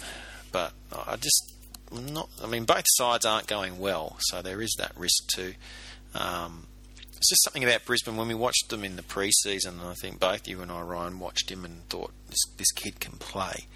[0.51, 1.55] but I just
[1.93, 2.29] not.
[2.43, 5.55] I mean, both sides aren't going well, so there is that risk too.
[6.15, 6.67] Um,
[7.19, 9.81] it's just something about Brisbane when we watched them in the preseason.
[9.81, 13.01] And I think both you and I, Ryan, watched him and thought this, this kid
[13.01, 13.67] can play.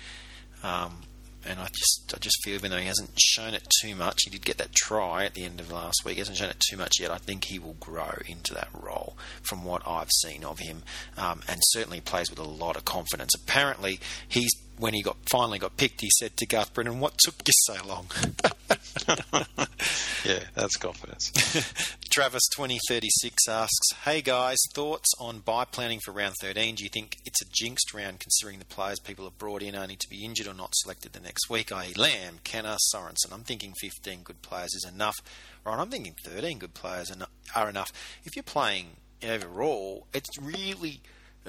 [0.63, 1.03] Um,
[1.45, 4.31] and I just I just feel even though he hasn't shown it too much, he
[4.31, 6.15] did get that try at the end of last week.
[6.15, 7.11] He hasn't shown it too much yet.
[7.11, 10.85] I think he will grow into that role from what I've seen of him,
[11.19, 13.35] um, and certainly plays with a lot of confidence.
[13.35, 14.53] Apparently, he's
[14.83, 17.87] when he got finally got picked, he said to Garth Brennan, "What took you so
[17.87, 18.11] long?"
[20.25, 21.31] yeah, that's confidence.
[22.13, 26.75] Travis twenty thirty six asks, "Hey guys, thoughts on buy planning for round thirteen?
[26.75, 29.95] Do you think it's a jinxed round considering the players people have brought in only
[29.95, 31.71] to be injured or not selected the next week?
[31.71, 33.33] I.e., Lamb, Kenner, Sorensen.
[33.33, 35.17] I'm thinking fifteen good players is enough.
[35.65, 37.13] Right, I'm thinking thirteen good players
[37.55, 37.93] are enough.
[38.25, 41.03] If you're playing overall, it's really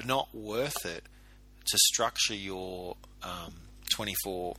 [0.05, 1.07] not worth it
[1.65, 3.53] to structure your um,
[3.93, 4.55] 24,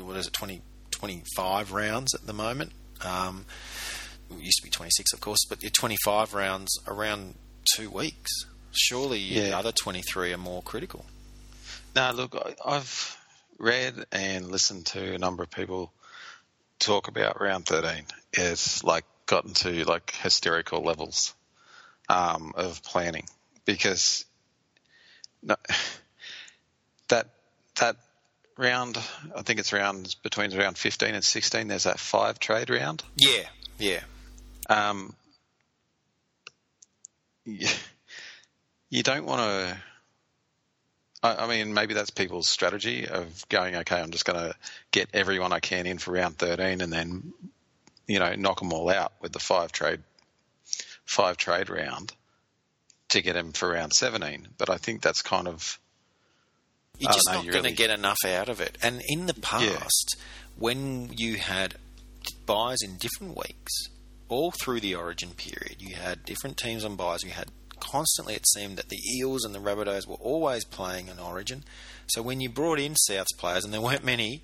[0.00, 2.72] what is it, 20, 25 rounds at the moment.
[3.04, 3.44] Um,
[4.30, 7.34] it used to be 26, of course, but your 25 rounds around
[7.76, 8.30] two weeks.
[8.72, 9.42] Surely yeah.
[9.44, 11.04] the other 23 are more critical.
[11.96, 13.16] No, look, I've
[13.58, 15.92] read and listened to a number of people
[16.78, 18.04] talk about round 13.
[18.32, 21.34] It's like gotten to like hysterical levels
[22.08, 23.26] um, of planning
[23.64, 24.24] because
[25.48, 25.56] no,
[27.08, 27.26] that
[27.80, 27.96] that
[28.56, 28.98] round,
[29.34, 31.68] I think it's round between round 15 and 16.
[31.68, 33.02] There's that five trade round.
[33.16, 34.00] Yeah, yeah.
[34.68, 35.14] Um,
[37.44, 37.68] you,
[38.90, 39.76] you don't want to.
[41.22, 44.54] I, I mean, maybe that's people's strategy of going, okay, I'm just going to
[44.92, 47.32] get everyone I can in for round 13 and then,
[48.06, 50.00] you know, knock them all out with the five trade,
[51.04, 52.12] five trade round
[53.10, 54.48] to get him for round 17.
[54.56, 55.78] But I think that's kind of.
[56.98, 58.76] You're just know, not going to get enough out of it.
[58.82, 60.22] And in the past, yeah.
[60.56, 61.76] when you had
[62.44, 63.72] buys in different weeks,
[64.28, 67.22] all through the origin period, you had different teams on buys.
[67.22, 71.18] You had constantly, it seemed that the Eels and the Rabbitohs were always playing an
[71.18, 71.64] origin.
[72.08, 74.42] So when you brought in South's players, and there weren't many,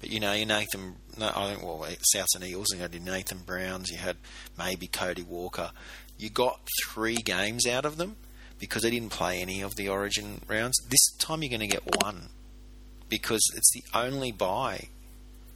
[0.00, 3.38] but you know, you Nathan, no, I think, well, Souths and Eels, you had Nathan
[3.38, 4.16] Browns, you had
[4.58, 5.70] maybe Cody Walker,
[6.18, 8.16] you got three games out of them
[8.58, 10.76] because they didn't play any of the Origin rounds.
[10.88, 12.28] This time you're going to get one
[13.08, 14.88] because it's the only buy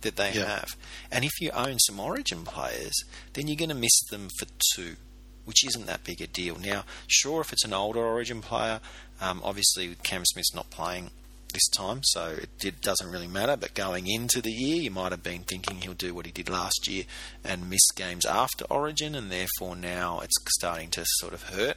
[0.03, 0.47] that they yeah.
[0.47, 0.77] have.
[1.11, 4.97] And if you own some Origin players, then you're going to miss them for two,
[5.45, 6.57] which isn't that big a deal.
[6.57, 8.81] Now, sure, if it's an older Origin player,
[9.21, 11.11] um, obviously Cam Smith's not playing
[11.53, 13.57] this time, so it did, doesn't really matter.
[13.57, 16.49] But going into the year, you might have been thinking he'll do what he did
[16.49, 17.05] last year
[17.45, 21.77] and miss games after Origin, and therefore now it's starting to sort of hurt.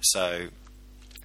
[0.00, 0.48] So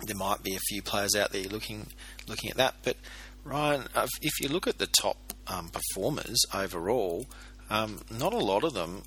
[0.05, 1.87] there might be a few players out there looking
[2.27, 2.75] looking at that.
[2.83, 2.97] But
[3.43, 3.85] Ryan,
[4.21, 7.27] if you look at the top um, performers overall,
[7.69, 9.03] um, not a lot of them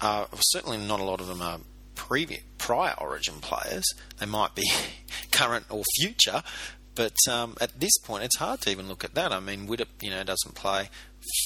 [0.00, 1.60] are certainly not a lot of them are
[1.94, 3.84] previous prior Origin players.
[4.18, 4.70] They might be
[5.30, 6.42] current or future,
[6.94, 9.32] but um, at this point, it's hard to even look at that.
[9.32, 10.90] I mean, Widdop, you know, doesn't play.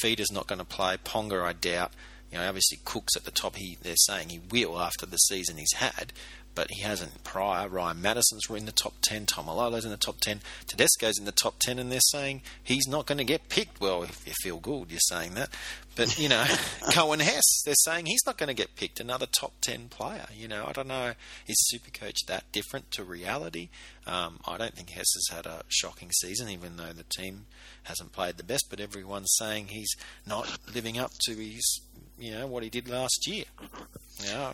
[0.01, 0.97] Feeder's not going to play.
[0.97, 1.93] Ponga, I doubt.
[2.33, 3.57] You know, obviously Cook's at the top.
[3.57, 6.13] He they're saying he will after the season he's had,
[6.57, 7.69] but he hasn't prior.
[7.69, 11.33] Ryan Matterson's in the top 10, Tom Alolo's in the top 10, Tedesco's in the
[11.33, 13.79] top 10, and they're saying he's not going to get picked.
[13.79, 15.51] Well, if you feel good, you're saying that.
[15.95, 16.43] But, you know,
[16.91, 20.27] Coen Hess, they're saying he's not going to get picked, another top 10 player.
[20.35, 21.13] You know, I don't know,
[21.47, 23.69] is Supercoach that different to reality?
[24.07, 27.45] Um, I don't think Hess has had a shocking season, even though the team
[27.83, 29.95] hasn't played the best, but everyone's saying he's
[30.27, 31.83] not living up to his,
[32.19, 33.45] you know, what he did last year.
[34.25, 34.53] Yeah.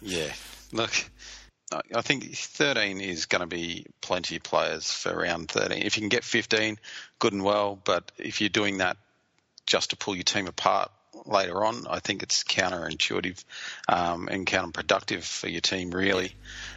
[0.00, 0.32] yeah.
[0.72, 0.92] Look,
[1.72, 5.82] I think 13 is going to be plenty of players for round 13.
[5.82, 6.78] If you can get 15,
[7.18, 7.78] good and well.
[7.82, 8.96] But if you're doing that
[9.66, 10.90] just to pull your team apart
[11.26, 13.44] later on, I think it's counterintuitive
[13.88, 16.34] um, and counterproductive for your team, really,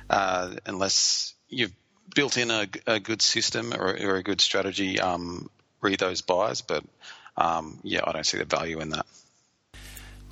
[0.10, 1.73] uh, unless you've
[2.13, 4.99] built in a, a good system or, or, a good strategy.
[4.99, 5.49] Um,
[5.82, 6.84] read those buys, but
[7.38, 9.06] um, yeah, I don't see the value in that.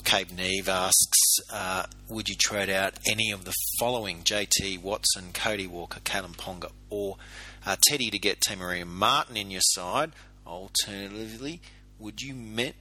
[0.03, 5.67] Cape Neve asks, uh, would you trade out any of the following JT Watson, Cody
[5.67, 7.17] Walker, Kalyn Ponga, or
[7.65, 10.11] uh, Teddy to get Te Martin in your side?
[10.45, 11.61] Alternatively,
[11.99, 12.75] would you met,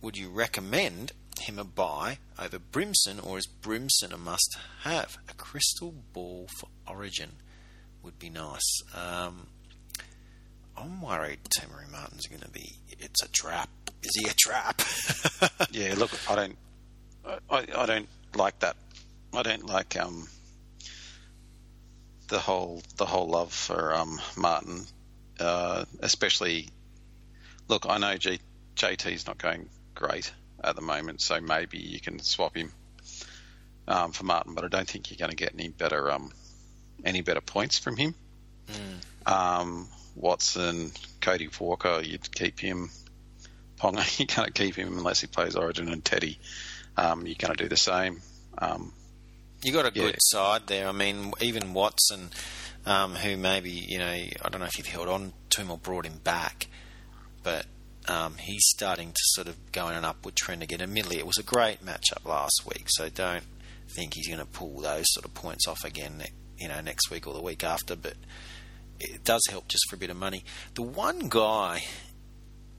[0.00, 5.18] would you recommend him a buy over Brimson, or is Brimson a must-have?
[5.28, 7.32] A crystal ball for Origin
[8.02, 8.82] would be nice.
[8.94, 9.46] Um,
[10.76, 12.78] I'm worried Te Maire Martin's going to be.
[12.88, 13.68] It's a trap.
[14.02, 14.80] Is he a trap?
[15.70, 16.56] yeah, look, I don't,
[17.50, 18.76] I, I don't like that.
[19.34, 20.28] I don't like um,
[22.28, 24.84] the whole the whole love for um, Martin,
[25.40, 26.68] uh, especially.
[27.68, 28.40] Look, I know G,
[28.76, 32.72] JT's not going great at the moment, so maybe you can swap him
[33.88, 36.32] um, for Martin, but I don't think you're going to get any better um,
[37.04, 38.14] any better points from him.
[38.68, 39.30] Mm.
[39.32, 42.90] Um, Watson, Cody Walker, you'd keep him.
[43.82, 46.38] Ponga, you can't keep him unless he plays Origin, and Teddy,
[46.96, 48.20] um, you're going to do the same.
[48.58, 48.92] Um,
[49.64, 50.04] You got a Yeah.
[50.04, 50.88] good side there.
[50.88, 52.30] I mean, even Watson,
[52.86, 55.78] um, who maybe you know, I don't know if you've held on to him or
[55.78, 56.66] brought him back,
[57.42, 57.66] but
[58.08, 60.80] um, he's starting to sort of go in an upward trend again.
[60.80, 63.44] Admittedly, it was a great matchup last week, so don't
[63.94, 66.22] think he's going to pull those sort of points off again.
[66.58, 68.14] You know, next week or the week after, but
[69.00, 70.44] it does help just for a bit of money.
[70.74, 71.82] The one guy,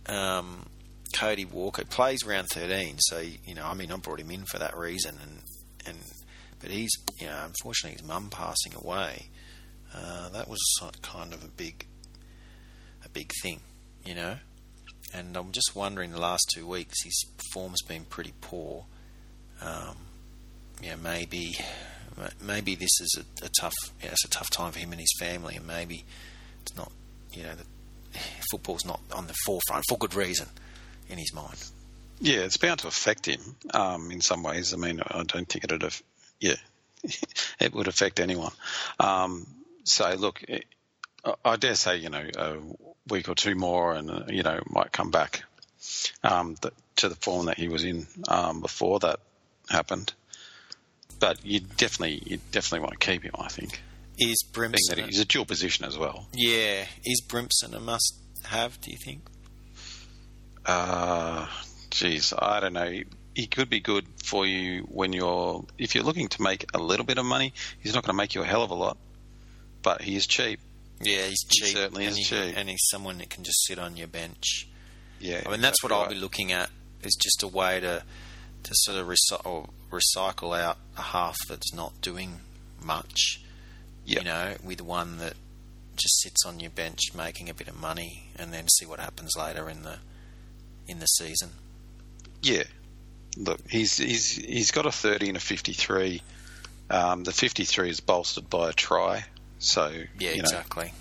[0.05, 0.65] um,
[1.13, 4.59] Cody Walker, plays round thirteen, so you know, I mean, I brought him in for
[4.59, 5.41] that reason, and
[5.85, 5.97] and
[6.59, 9.29] but he's you know, unfortunately, his mum passing away.
[9.95, 10.59] Uh, that was
[11.01, 11.85] kind of a big,
[13.05, 13.59] a big thing,
[14.03, 14.37] you know.
[15.13, 18.85] And I'm just wondering, the last two weeks, his form's been pretty poor.
[19.61, 19.97] Um,
[20.81, 21.55] yeah, maybe,
[22.41, 25.13] maybe this is a, a tough, yeah, it's a tough time for him and his
[25.19, 26.05] family, and maybe
[26.63, 26.91] it's not,
[27.31, 28.19] you know, the,
[28.51, 30.47] football's not on the forefront for good reason
[31.13, 31.63] in his mind.
[32.19, 33.39] yeah, it's bound to affect him
[33.73, 34.73] um, in some ways.
[34.73, 36.01] I mean, I don't think it'd have,
[36.39, 36.55] yeah,
[37.59, 38.51] it would affect anyone.
[38.99, 39.47] Um,
[39.85, 40.65] so look, it,
[41.45, 42.57] I- dare say, you know, a
[43.09, 45.43] week or two more, and uh, you know, might come back
[46.23, 49.19] um, th- to the form that he was in um, before that
[49.69, 50.13] happened.
[51.19, 53.31] But you definitely, you definitely want to keep him.
[53.39, 53.81] I think,
[54.17, 55.05] Is being that Brimson?
[55.05, 56.27] he's a dual position as well.
[56.33, 58.79] yeah, is Brimson a must-have?
[58.81, 59.21] Do you think?
[60.65, 61.47] Uh,
[61.89, 62.99] geez, I don't know.
[63.35, 67.05] He could be good for you when you're, if you're looking to make a little
[67.05, 67.53] bit of money.
[67.79, 68.97] He's not going to make you a hell of a lot,
[69.81, 70.59] but he is cheap.
[71.01, 71.75] Yeah, he's He cheap.
[71.75, 72.53] certainly and is he- cheap.
[72.57, 74.67] and he's someone that can just sit on your bench.
[75.19, 76.69] Yeah, I mean, that's what exactly I'll be looking at
[77.01, 78.03] is just a way to
[78.63, 82.39] to sort of recy- or recycle out a half that's not doing
[82.81, 83.41] much.
[84.05, 85.33] You know, with one that
[85.95, 89.31] just sits on your bench making a bit of money, and then see what happens
[89.37, 89.97] later in the
[90.87, 91.49] in the season.
[92.41, 92.63] Yeah.
[93.37, 96.21] Look, he's he's he's got a 30 and a 53.
[96.89, 99.25] Um, the 53 is bolstered by a try,
[99.57, 99.87] so
[100.19, 100.93] Yeah, you know, exactly.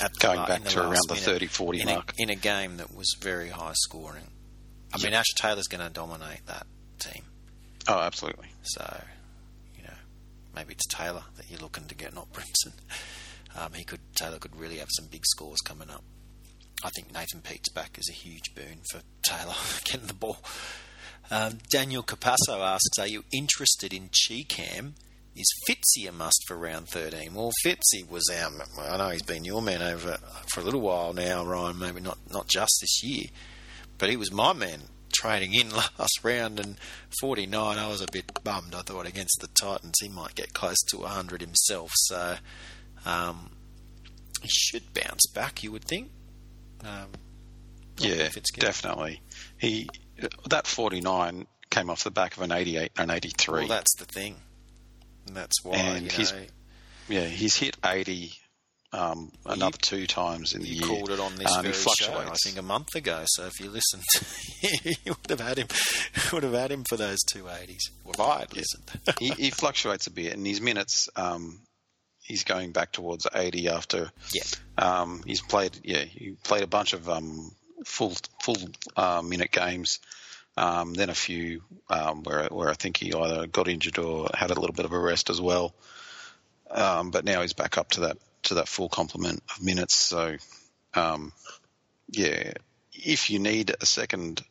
[0.00, 2.12] At going la- back to around the minute, 30, 40 in mark.
[2.18, 4.26] A, in a game that was very high scoring.
[4.92, 6.66] I mean, Ash Taylor's going to dominate that
[6.98, 7.22] team.
[7.88, 8.48] Oh, absolutely.
[8.62, 9.02] So,
[9.76, 9.94] you know,
[10.54, 12.72] maybe it's Taylor that you're looking to get, not Brimson.
[13.54, 16.02] Um, he could Taylor could really have some big scores coming up.
[16.84, 20.38] I think Nathan Peats' back is a huge boon for Taylor getting the ball.
[21.30, 24.94] Um, Daniel Capasso asks, "Are you interested in Chee-Kam?
[25.34, 28.50] Is Fitzy a must for round 13?" Well, Fitzy was our.
[28.78, 30.18] I know he's been your man over
[30.52, 31.78] for a little while now, Ryan.
[31.78, 33.26] Maybe not not just this year,
[33.98, 36.76] but he was my man trading in last round and
[37.20, 37.78] 49.
[37.78, 38.74] I was a bit bummed.
[38.74, 41.90] I thought against the Titans he might get close to 100 himself.
[41.94, 42.36] So
[43.04, 43.50] um,
[44.42, 46.10] he should bounce back, you would think.
[46.84, 47.08] Um,
[47.98, 48.60] Yeah, if it's good.
[48.60, 49.20] definitely.
[49.58, 49.88] He
[50.48, 53.60] that 49 came off the back of an 88 and an 83.
[53.60, 54.36] Well, that's the thing.
[55.26, 56.44] And that's why And you he's- know,
[57.08, 58.32] yeah, he's hit 80
[58.94, 60.86] um, another two times in the you year.
[60.86, 63.22] called it on this Um, he very show, I think, a month ago.
[63.26, 64.02] So if you listened,
[65.04, 65.68] you would have had him.
[66.32, 67.90] Would have had him for those two eighties.
[68.04, 68.90] Well, if I had listened.
[69.18, 71.60] he, he fluctuates a bit, and his minutes, um,
[72.22, 74.10] he's going back towards 80 after.
[74.32, 74.42] Yeah.
[74.78, 77.52] Um, he's played, yeah, he played a bunch of um,
[77.84, 78.56] full full
[78.96, 80.00] uh, minute games,
[80.56, 84.50] um, then a few um, where where I think he either got injured or had
[84.50, 85.74] a little bit of a rest as well.
[86.70, 89.94] Um, but now he's back up to that to that full complement of minutes.
[89.94, 90.36] So,
[90.94, 91.32] um,
[92.10, 92.52] yeah,
[92.92, 94.42] if you need a second,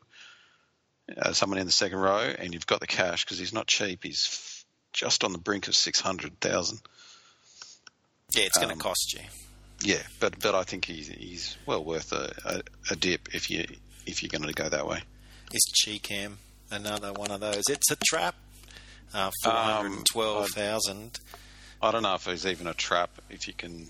[1.17, 4.03] uh, someone in the second row, and you've got the cash because he's not cheap,
[4.03, 6.79] he's f- just on the brink of six hundred thousand.
[8.35, 9.21] Yeah, it's going to Um, cost you.
[9.83, 13.65] Yeah, but but I think he's he's well worth a, a, a dip if you
[14.05, 15.01] if you're going to go that way.
[15.53, 16.37] Is Chee-Kam
[16.69, 17.63] another one of those?
[17.67, 18.35] It's a trap.
[19.13, 21.19] Uh, Um, Four hundred twelve thousand.
[21.81, 23.09] I don't know if he's even a trap.
[23.29, 23.89] If you can,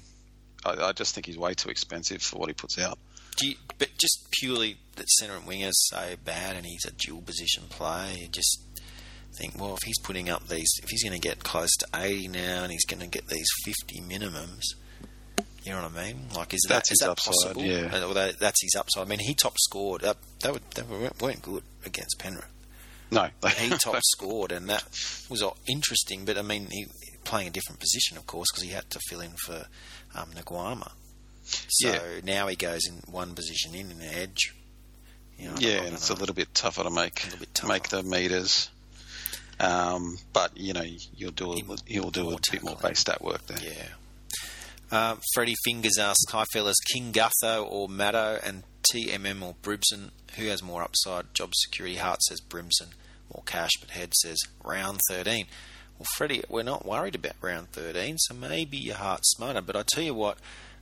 [0.65, 2.97] I, I just think he's way too expensive for what he puts out.
[3.35, 7.21] Do you, but just purely that centre and wingers so bad, and he's a dual
[7.21, 8.13] position player.
[8.17, 8.59] You just
[9.41, 12.27] think, well, if he's putting up these, if he's going to get close to eighty
[12.27, 14.61] now, and he's going to get these fifty minimums,
[15.63, 16.27] you know what I mean?
[16.35, 17.63] Like, is That's that is his that upside, possible?
[17.63, 17.85] yeah.
[17.87, 19.05] Uh, well, that, that's his upside.
[19.05, 20.03] I mean, he top scored.
[20.03, 22.45] Uh, they, were, they were- weren't good against Penrith.
[23.11, 23.27] No,
[23.57, 24.83] he top scored, and that
[25.29, 26.23] was interesting.
[26.25, 26.87] But I mean, he
[27.25, 29.65] playing a different position, of course, because he had to fill in for
[30.15, 30.91] um, Naiqama.
[31.43, 31.99] So Yeah.
[32.23, 34.53] now he goes in one position in an edge.
[35.37, 37.73] You know, yeah, and don't it's a little bit tougher to make little bit tougher.
[37.73, 38.69] make the meters.
[39.61, 40.83] Um, but you know,
[41.15, 43.59] you'll do a, he'll do a bit more base stat work there.
[43.61, 43.89] Yeah.
[44.91, 50.47] Um, Freddie Fingers asks, Hi fellas, King Gutho or Maddo and TMM or Brimson, who
[50.47, 51.33] has more upside?
[51.33, 52.87] Job security, Heart says Brimson,
[53.33, 55.45] more cash, but Head says round 13.
[55.97, 59.61] Well, Freddie, we're not worried about round 13, so maybe your heart's smarter.
[59.61, 60.39] But I tell you what,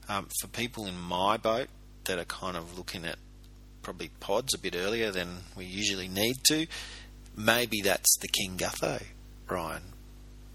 [0.08, 1.68] um, for people in my boat
[2.06, 3.18] that are kind of looking at
[3.84, 6.66] probably pods a bit earlier than we usually need to,
[7.40, 9.02] maybe that's the King Gutho,
[9.50, 9.82] Ryan.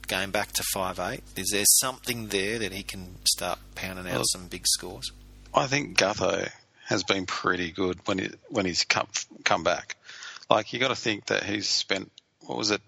[0.07, 4.15] Going back to five eight, is there something there that he can start pounding out
[4.17, 5.11] Well- some big scores?
[5.55, 6.51] I think Gutho
[6.87, 9.07] has been pretty good when he when he's come
[9.45, 9.97] come back.
[10.51, 12.83] Like you got to think that he's spent what was it?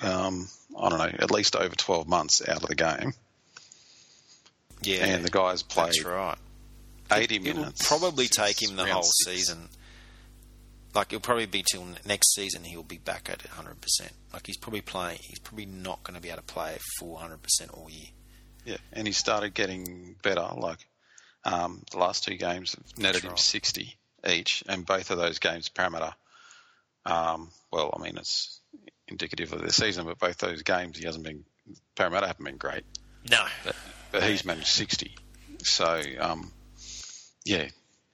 [0.00, 3.12] Um, I don't know, at least over twelve months out of the game,
[4.82, 6.38] Yeah, and the guy's played that's right.
[7.12, 7.86] eighty It minutes.
[7.86, 9.14] probably take him the whole six.
[9.26, 9.68] season.
[10.94, 13.80] Like it'll probably be till next season he'll be back at 100.
[13.80, 15.18] percent Like he's probably playing.
[15.22, 18.08] He's probably not going to be able to play full 100 percent all year.
[18.64, 20.46] Yeah, and he started getting better.
[20.56, 20.86] Like
[21.44, 23.96] um, the last two games have netted That's him sixty
[24.28, 26.14] each, and both of those games, Parramatta.
[27.04, 28.60] Um, well, I mean, it's
[29.08, 31.44] indicative of the season, but both those games he hasn't been.
[31.96, 32.84] Parramatta haven't been great,
[33.30, 33.44] No,
[34.12, 35.16] but he's managed sixty.
[35.64, 36.52] So um,
[37.44, 37.68] yeah,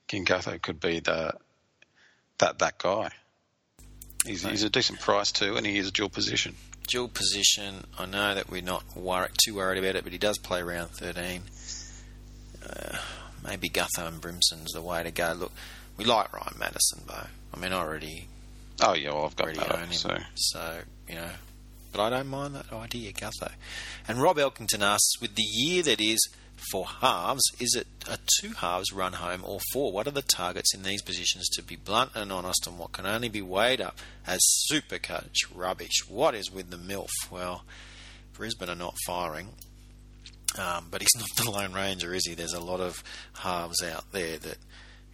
[0.06, 1.34] King Gutho could be the
[2.38, 3.10] that that guy.
[4.26, 6.54] He's, he's a decent price too, and he is a dual position.
[6.86, 7.84] dual position.
[7.98, 8.82] I know that we're not
[9.44, 11.42] too worried about it, but he does play round 13.
[12.68, 12.98] Uh,
[13.46, 15.34] maybe Gutho and Brimson's the way to go.
[15.38, 15.52] Look,
[15.96, 17.26] we like Ryan Matterson, though.
[17.54, 18.28] I mean, I already
[18.80, 19.72] Oh yeah, well, I've got that.
[19.74, 19.92] own him.
[19.92, 21.30] So So, you know,
[21.92, 23.52] but I don't mind that idea, Gutho.
[24.06, 26.18] And Rob Elkington asks, with the year that is
[26.70, 29.92] for halves, is it a two halves run home or four?
[29.92, 33.06] What are the targets in these positions to be blunt and honest on what can
[33.06, 36.08] only be weighed up as Supercoach rubbish?
[36.08, 37.08] What is with the MILF?
[37.30, 37.64] Well,
[38.32, 39.48] Brisbane are not firing.
[40.58, 42.34] Um, but he's not the Lone Ranger, is he?
[42.34, 43.02] There's a lot of
[43.34, 44.58] halves out there that,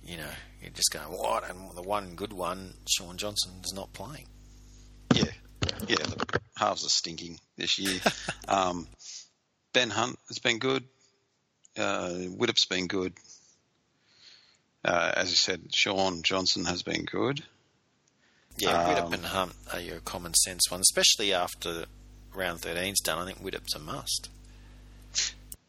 [0.04, 1.48] you know, you're just going, what?
[1.48, 4.26] And the one good one, Shaun Johnson, is not playing.
[5.86, 5.96] Yeah.
[5.96, 8.00] The halves are stinking this year.
[8.48, 8.86] um,
[9.72, 10.84] ben Hunt has been good.
[11.76, 13.12] Uh, Widdop's been good.
[14.84, 17.42] Uh, as you said, Shaun Johnson has been good.
[18.58, 21.86] Yeah, Widdop Um, and Hunt are your common sense ones, especially after
[22.34, 23.18] round 13's done.
[23.18, 24.28] I think Widdop's a must.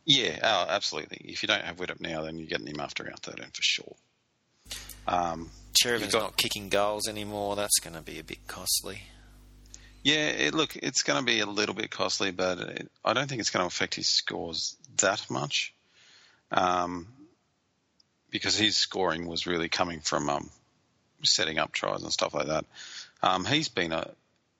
[0.06, 1.18] Yeah, oh, absolutely.
[1.24, 3.96] If you don't have Widdop now, then you're getting him after round 13 for sure.
[5.08, 7.56] Um, Cherry-Evans' You've got- not kicking goals anymore.
[7.56, 9.04] That's going to be a bit costly.
[10.06, 13.28] Yeah, it, look, it's going to be a little bit costly, but it, I don't
[13.28, 15.74] think it's going to affect his scores that much.
[16.52, 17.08] Um,
[18.30, 20.50] because his scoring was really coming from um,
[21.24, 22.66] setting up tries and stuff like that.
[23.24, 24.12] Um, he's been a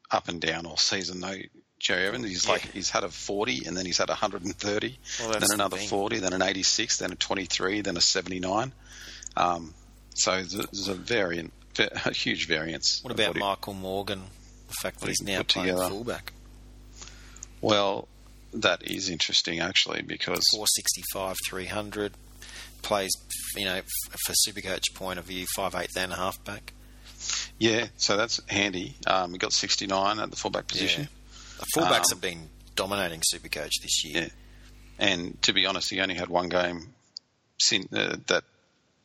[0.10, 1.38] up and down all season though.
[1.78, 2.54] Cherry-Evans, he's Yeah.
[2.54, 5.88] like he's had a 40 and then he's had a 130, Well, then another thing.
[5.90, 8.72] 40, then an 86, then a 23, then a 79.
[9.38, 9.74] Um,
[10.16, 13.04] so there's a- variant, a huge variance.
[13.04, 14.24] What about he- Michael Morgan?
[14.78, 15.90] The fact that he's now playing together.
[15.90, 16.34] fullback.
[17.62, 18.08] Well,
[18.54, 22.14] that is interesting actually because 465, 300.
[22.82, 23.12] Plays,
[23.56, 23.82] you know,
[24.26, 26.72] for Supercoach point of view, 5'8 and a halfback.
[27.58, 28.94] yeah, so that's handy.
[29.08, 31.08] Um, he got 69 at the fullback position.
[31.58, 34.22] The fullbacks Um, have been dominating Supercoach this year.
[34.24, 34.30] Yeah.
[35.00, 36.94] And to be honest, he only had one game
[37.58, 38.44] sin, uh, that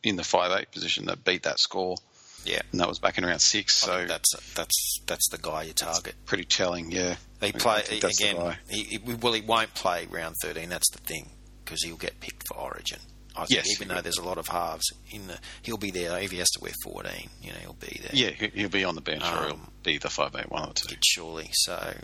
[0.03, 1.97] in the five eight position that beat that score,
[2.45, 2.61] Yeah.
[2.73, 3.83] and that was back in round six.
[3.83, 6.15] I So that's that's that's the guy you target.
[6.25, 6.91] pretty telling.
[6.91, 8.57] Yeah, He play the again.
[8.69, 10.69] He, he- well, he won't play round thirteen.
[10.69, 11.31] That's the thing
[11.65, 12.99] because he'll get picked for Origin.
[13.37, 16.19] I think Yes, even though there's a lot of halves in the, he'll be there.
[16.19, 18.11] If he has to wear fourteen, you know, he'll be there.
[18.13, 20.69] Yeah, he- he'll be on the bench or he'll Um, be the five eight one
[20.69, 20.97] or two.
[21.05, 21.49] Surely.
[21.53, 21.95] So,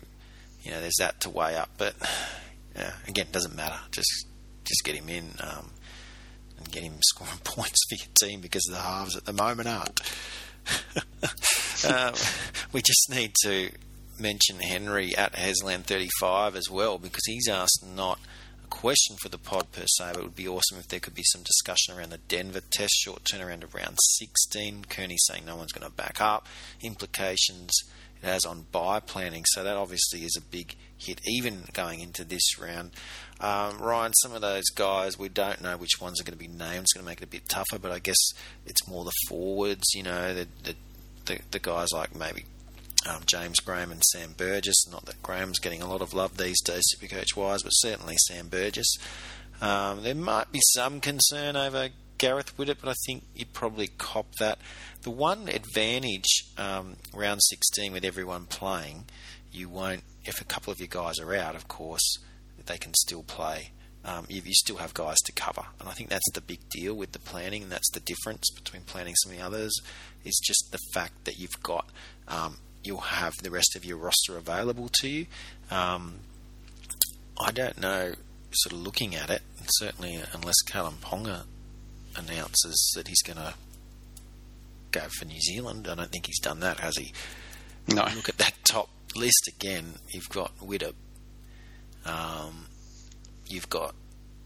[0.62, 1.70] you know, there's that to weigh up.
[1.78, 1.94] But
[2.76, 3.78] yeah, again, it doesn't matter.
[3.90, 4.26] Just
[4.64, 5.70] just get him in um,
[6.70, 10.00] get him scoring points for your team because the halves at the moment aren't.
[11.88, 12.14] um,
[12.72, 13.70] we just need to
[14.18, 18.18] mention Henry at Hesland35 as well because he's asked not
[18.64, 21.14] a question for the pod per se, but it would be awesome if there could
[21.14, 24.86] be some discussion around the Denver test short turnaround of round 16.
[24.88, 26.46] Kearney saying no one's going to back up,
[26.82, 27.72] implications
[28.26, 29.44] it has on bye planning.
[29.48, 32.92] So that obviously is a big hit, even going into this round.
[33.40, 36.48] Um, Ryan, some of those guys, we don't know which ones are going to be
[36.48, 36.84] named.
[36.84, 38.16] It's going to make it a bit tougher, but I guess
[38.66, 40.74] it's more the forwards, you know, the, the,
[41.26, 42.44] the, the guys like maybe
[43.08, 44.88] um, James Graham and Sam Burgess.
[44.90, 48.48] Not that Graham's getting a lot of love these days, Supercoach wise, but certainly Sam
[48.48, 48.96] Burgess.
[49.60, 54.26] Um, there might be some concern over Gareth Widdop, but I think you'd probably cop
[54.38, 54.58] that.
[55.02, 59.04] The one advantage um, round 16 with everyone playing,
[59.52, 62.18] you won't, if a couple of your guys are out, of course,
[62.66, 63.70] they can still play.
[64.04, 66.94] Um, you, you, still have guys to cover, and I think that's the big deal
[66.94, 67.64] with the planning.
[67.64, 69.76] And that's the difference between planning some of the others
[70.24, 71.86] is just the fact that you've got
[72.28, 75.26] um, you'll have the rest of your roster available to you.
[75.70, 76.20] Um,
[77.38, 78.14] I don't know,
[78.52, 81.42] sort of looking at it, certainly unless Kalyn Ponga
[82.16, 83.54] announces that he's going to
[84.90, 87.12] go for New Zealand, I don't think he's done that, has he?
[87.88, 88.04] No.
[88.14, 89.94] Look at that top list again.
[90.12, 90.94] You've got Widdop.
[92.04, 92.66] Um,
[93.46, 93.94] you've got,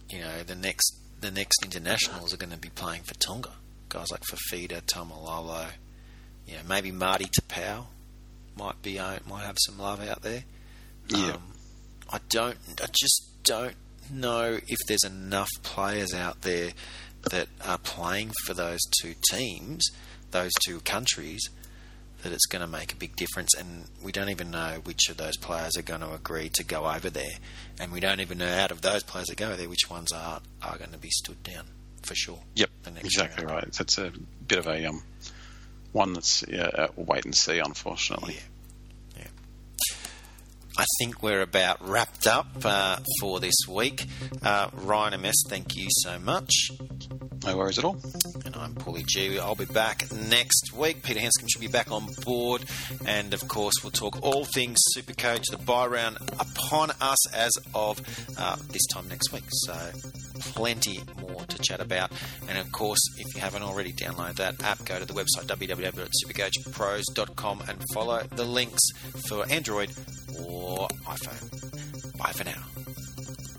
[0.09, 3.53] you know, the next the next internationals are going to be playing for Tonga.
[3.89, 5.67] Guys like Fifita, Taumalolo,
[6.47, 7.87] you know, maybe Marty Taupau
[8.57, 10.45] might be uh, might have some love out there.
[11.09, 11.33] Yeah.
[11.33, 11.43] Um,
[12.11, 12.59] I don't.
[12.83, 13.77] I just don't
[14.11, 16.71] know if there's enough players out there
[17.31, 19.85] that are playing for those two teams,
[20.31, 21.49] those two countries,
[22.23, 23.55] that it's going to make a big difference.
[23.55, 26.87] And we don't even know which of those players are going to agree to go
[26.91, 27.39] over there,
[27.79, 30.41] and we don't even know out of those players that go there which ones are
[30.63, 31.67] are going to be stood down
[32.03, 32.41] for sure.
[32.57, 33.57] Yep, exactly round.
[33.57, 33.73] right.
[33.73, 34.13] That's a
[34.47, 35.03] bit of a um,
[35.93, 38.35] one that's yeah, wait and see, unfortunately.
[38.35, 38.41] Yeah.
[40.81, 44.07] I think we're about wrapped up uh, for this week.
[44.43, 46.71] Uh, Ryan MS, thank you so much.
[47.45, 47.99] No worries at all.
[48.47, 49.39] And I'm Paulie G.
[49.39, 51.03] I'll be back next week.
[51.03, 52.65] Peter Hanscom should be back on board.
[53.05, 58.01] And of course, we'll talk all things Supercoach, the bye round upon us as of
[58.39, 59.45] uh, this time next week.
[59.51, 59.77] So,
[60.55, 62.11] plenty more to chat about.
[62.49, 67.65] And of course, if you haven't already downloaded that app, go to the website www.supercoachpros.com
[67.69, 68.81] and follow the links
[69.29, 69.91] for Android
[70.71, 72.17] or iPhone.
[72.19, 73.50] Bye for now.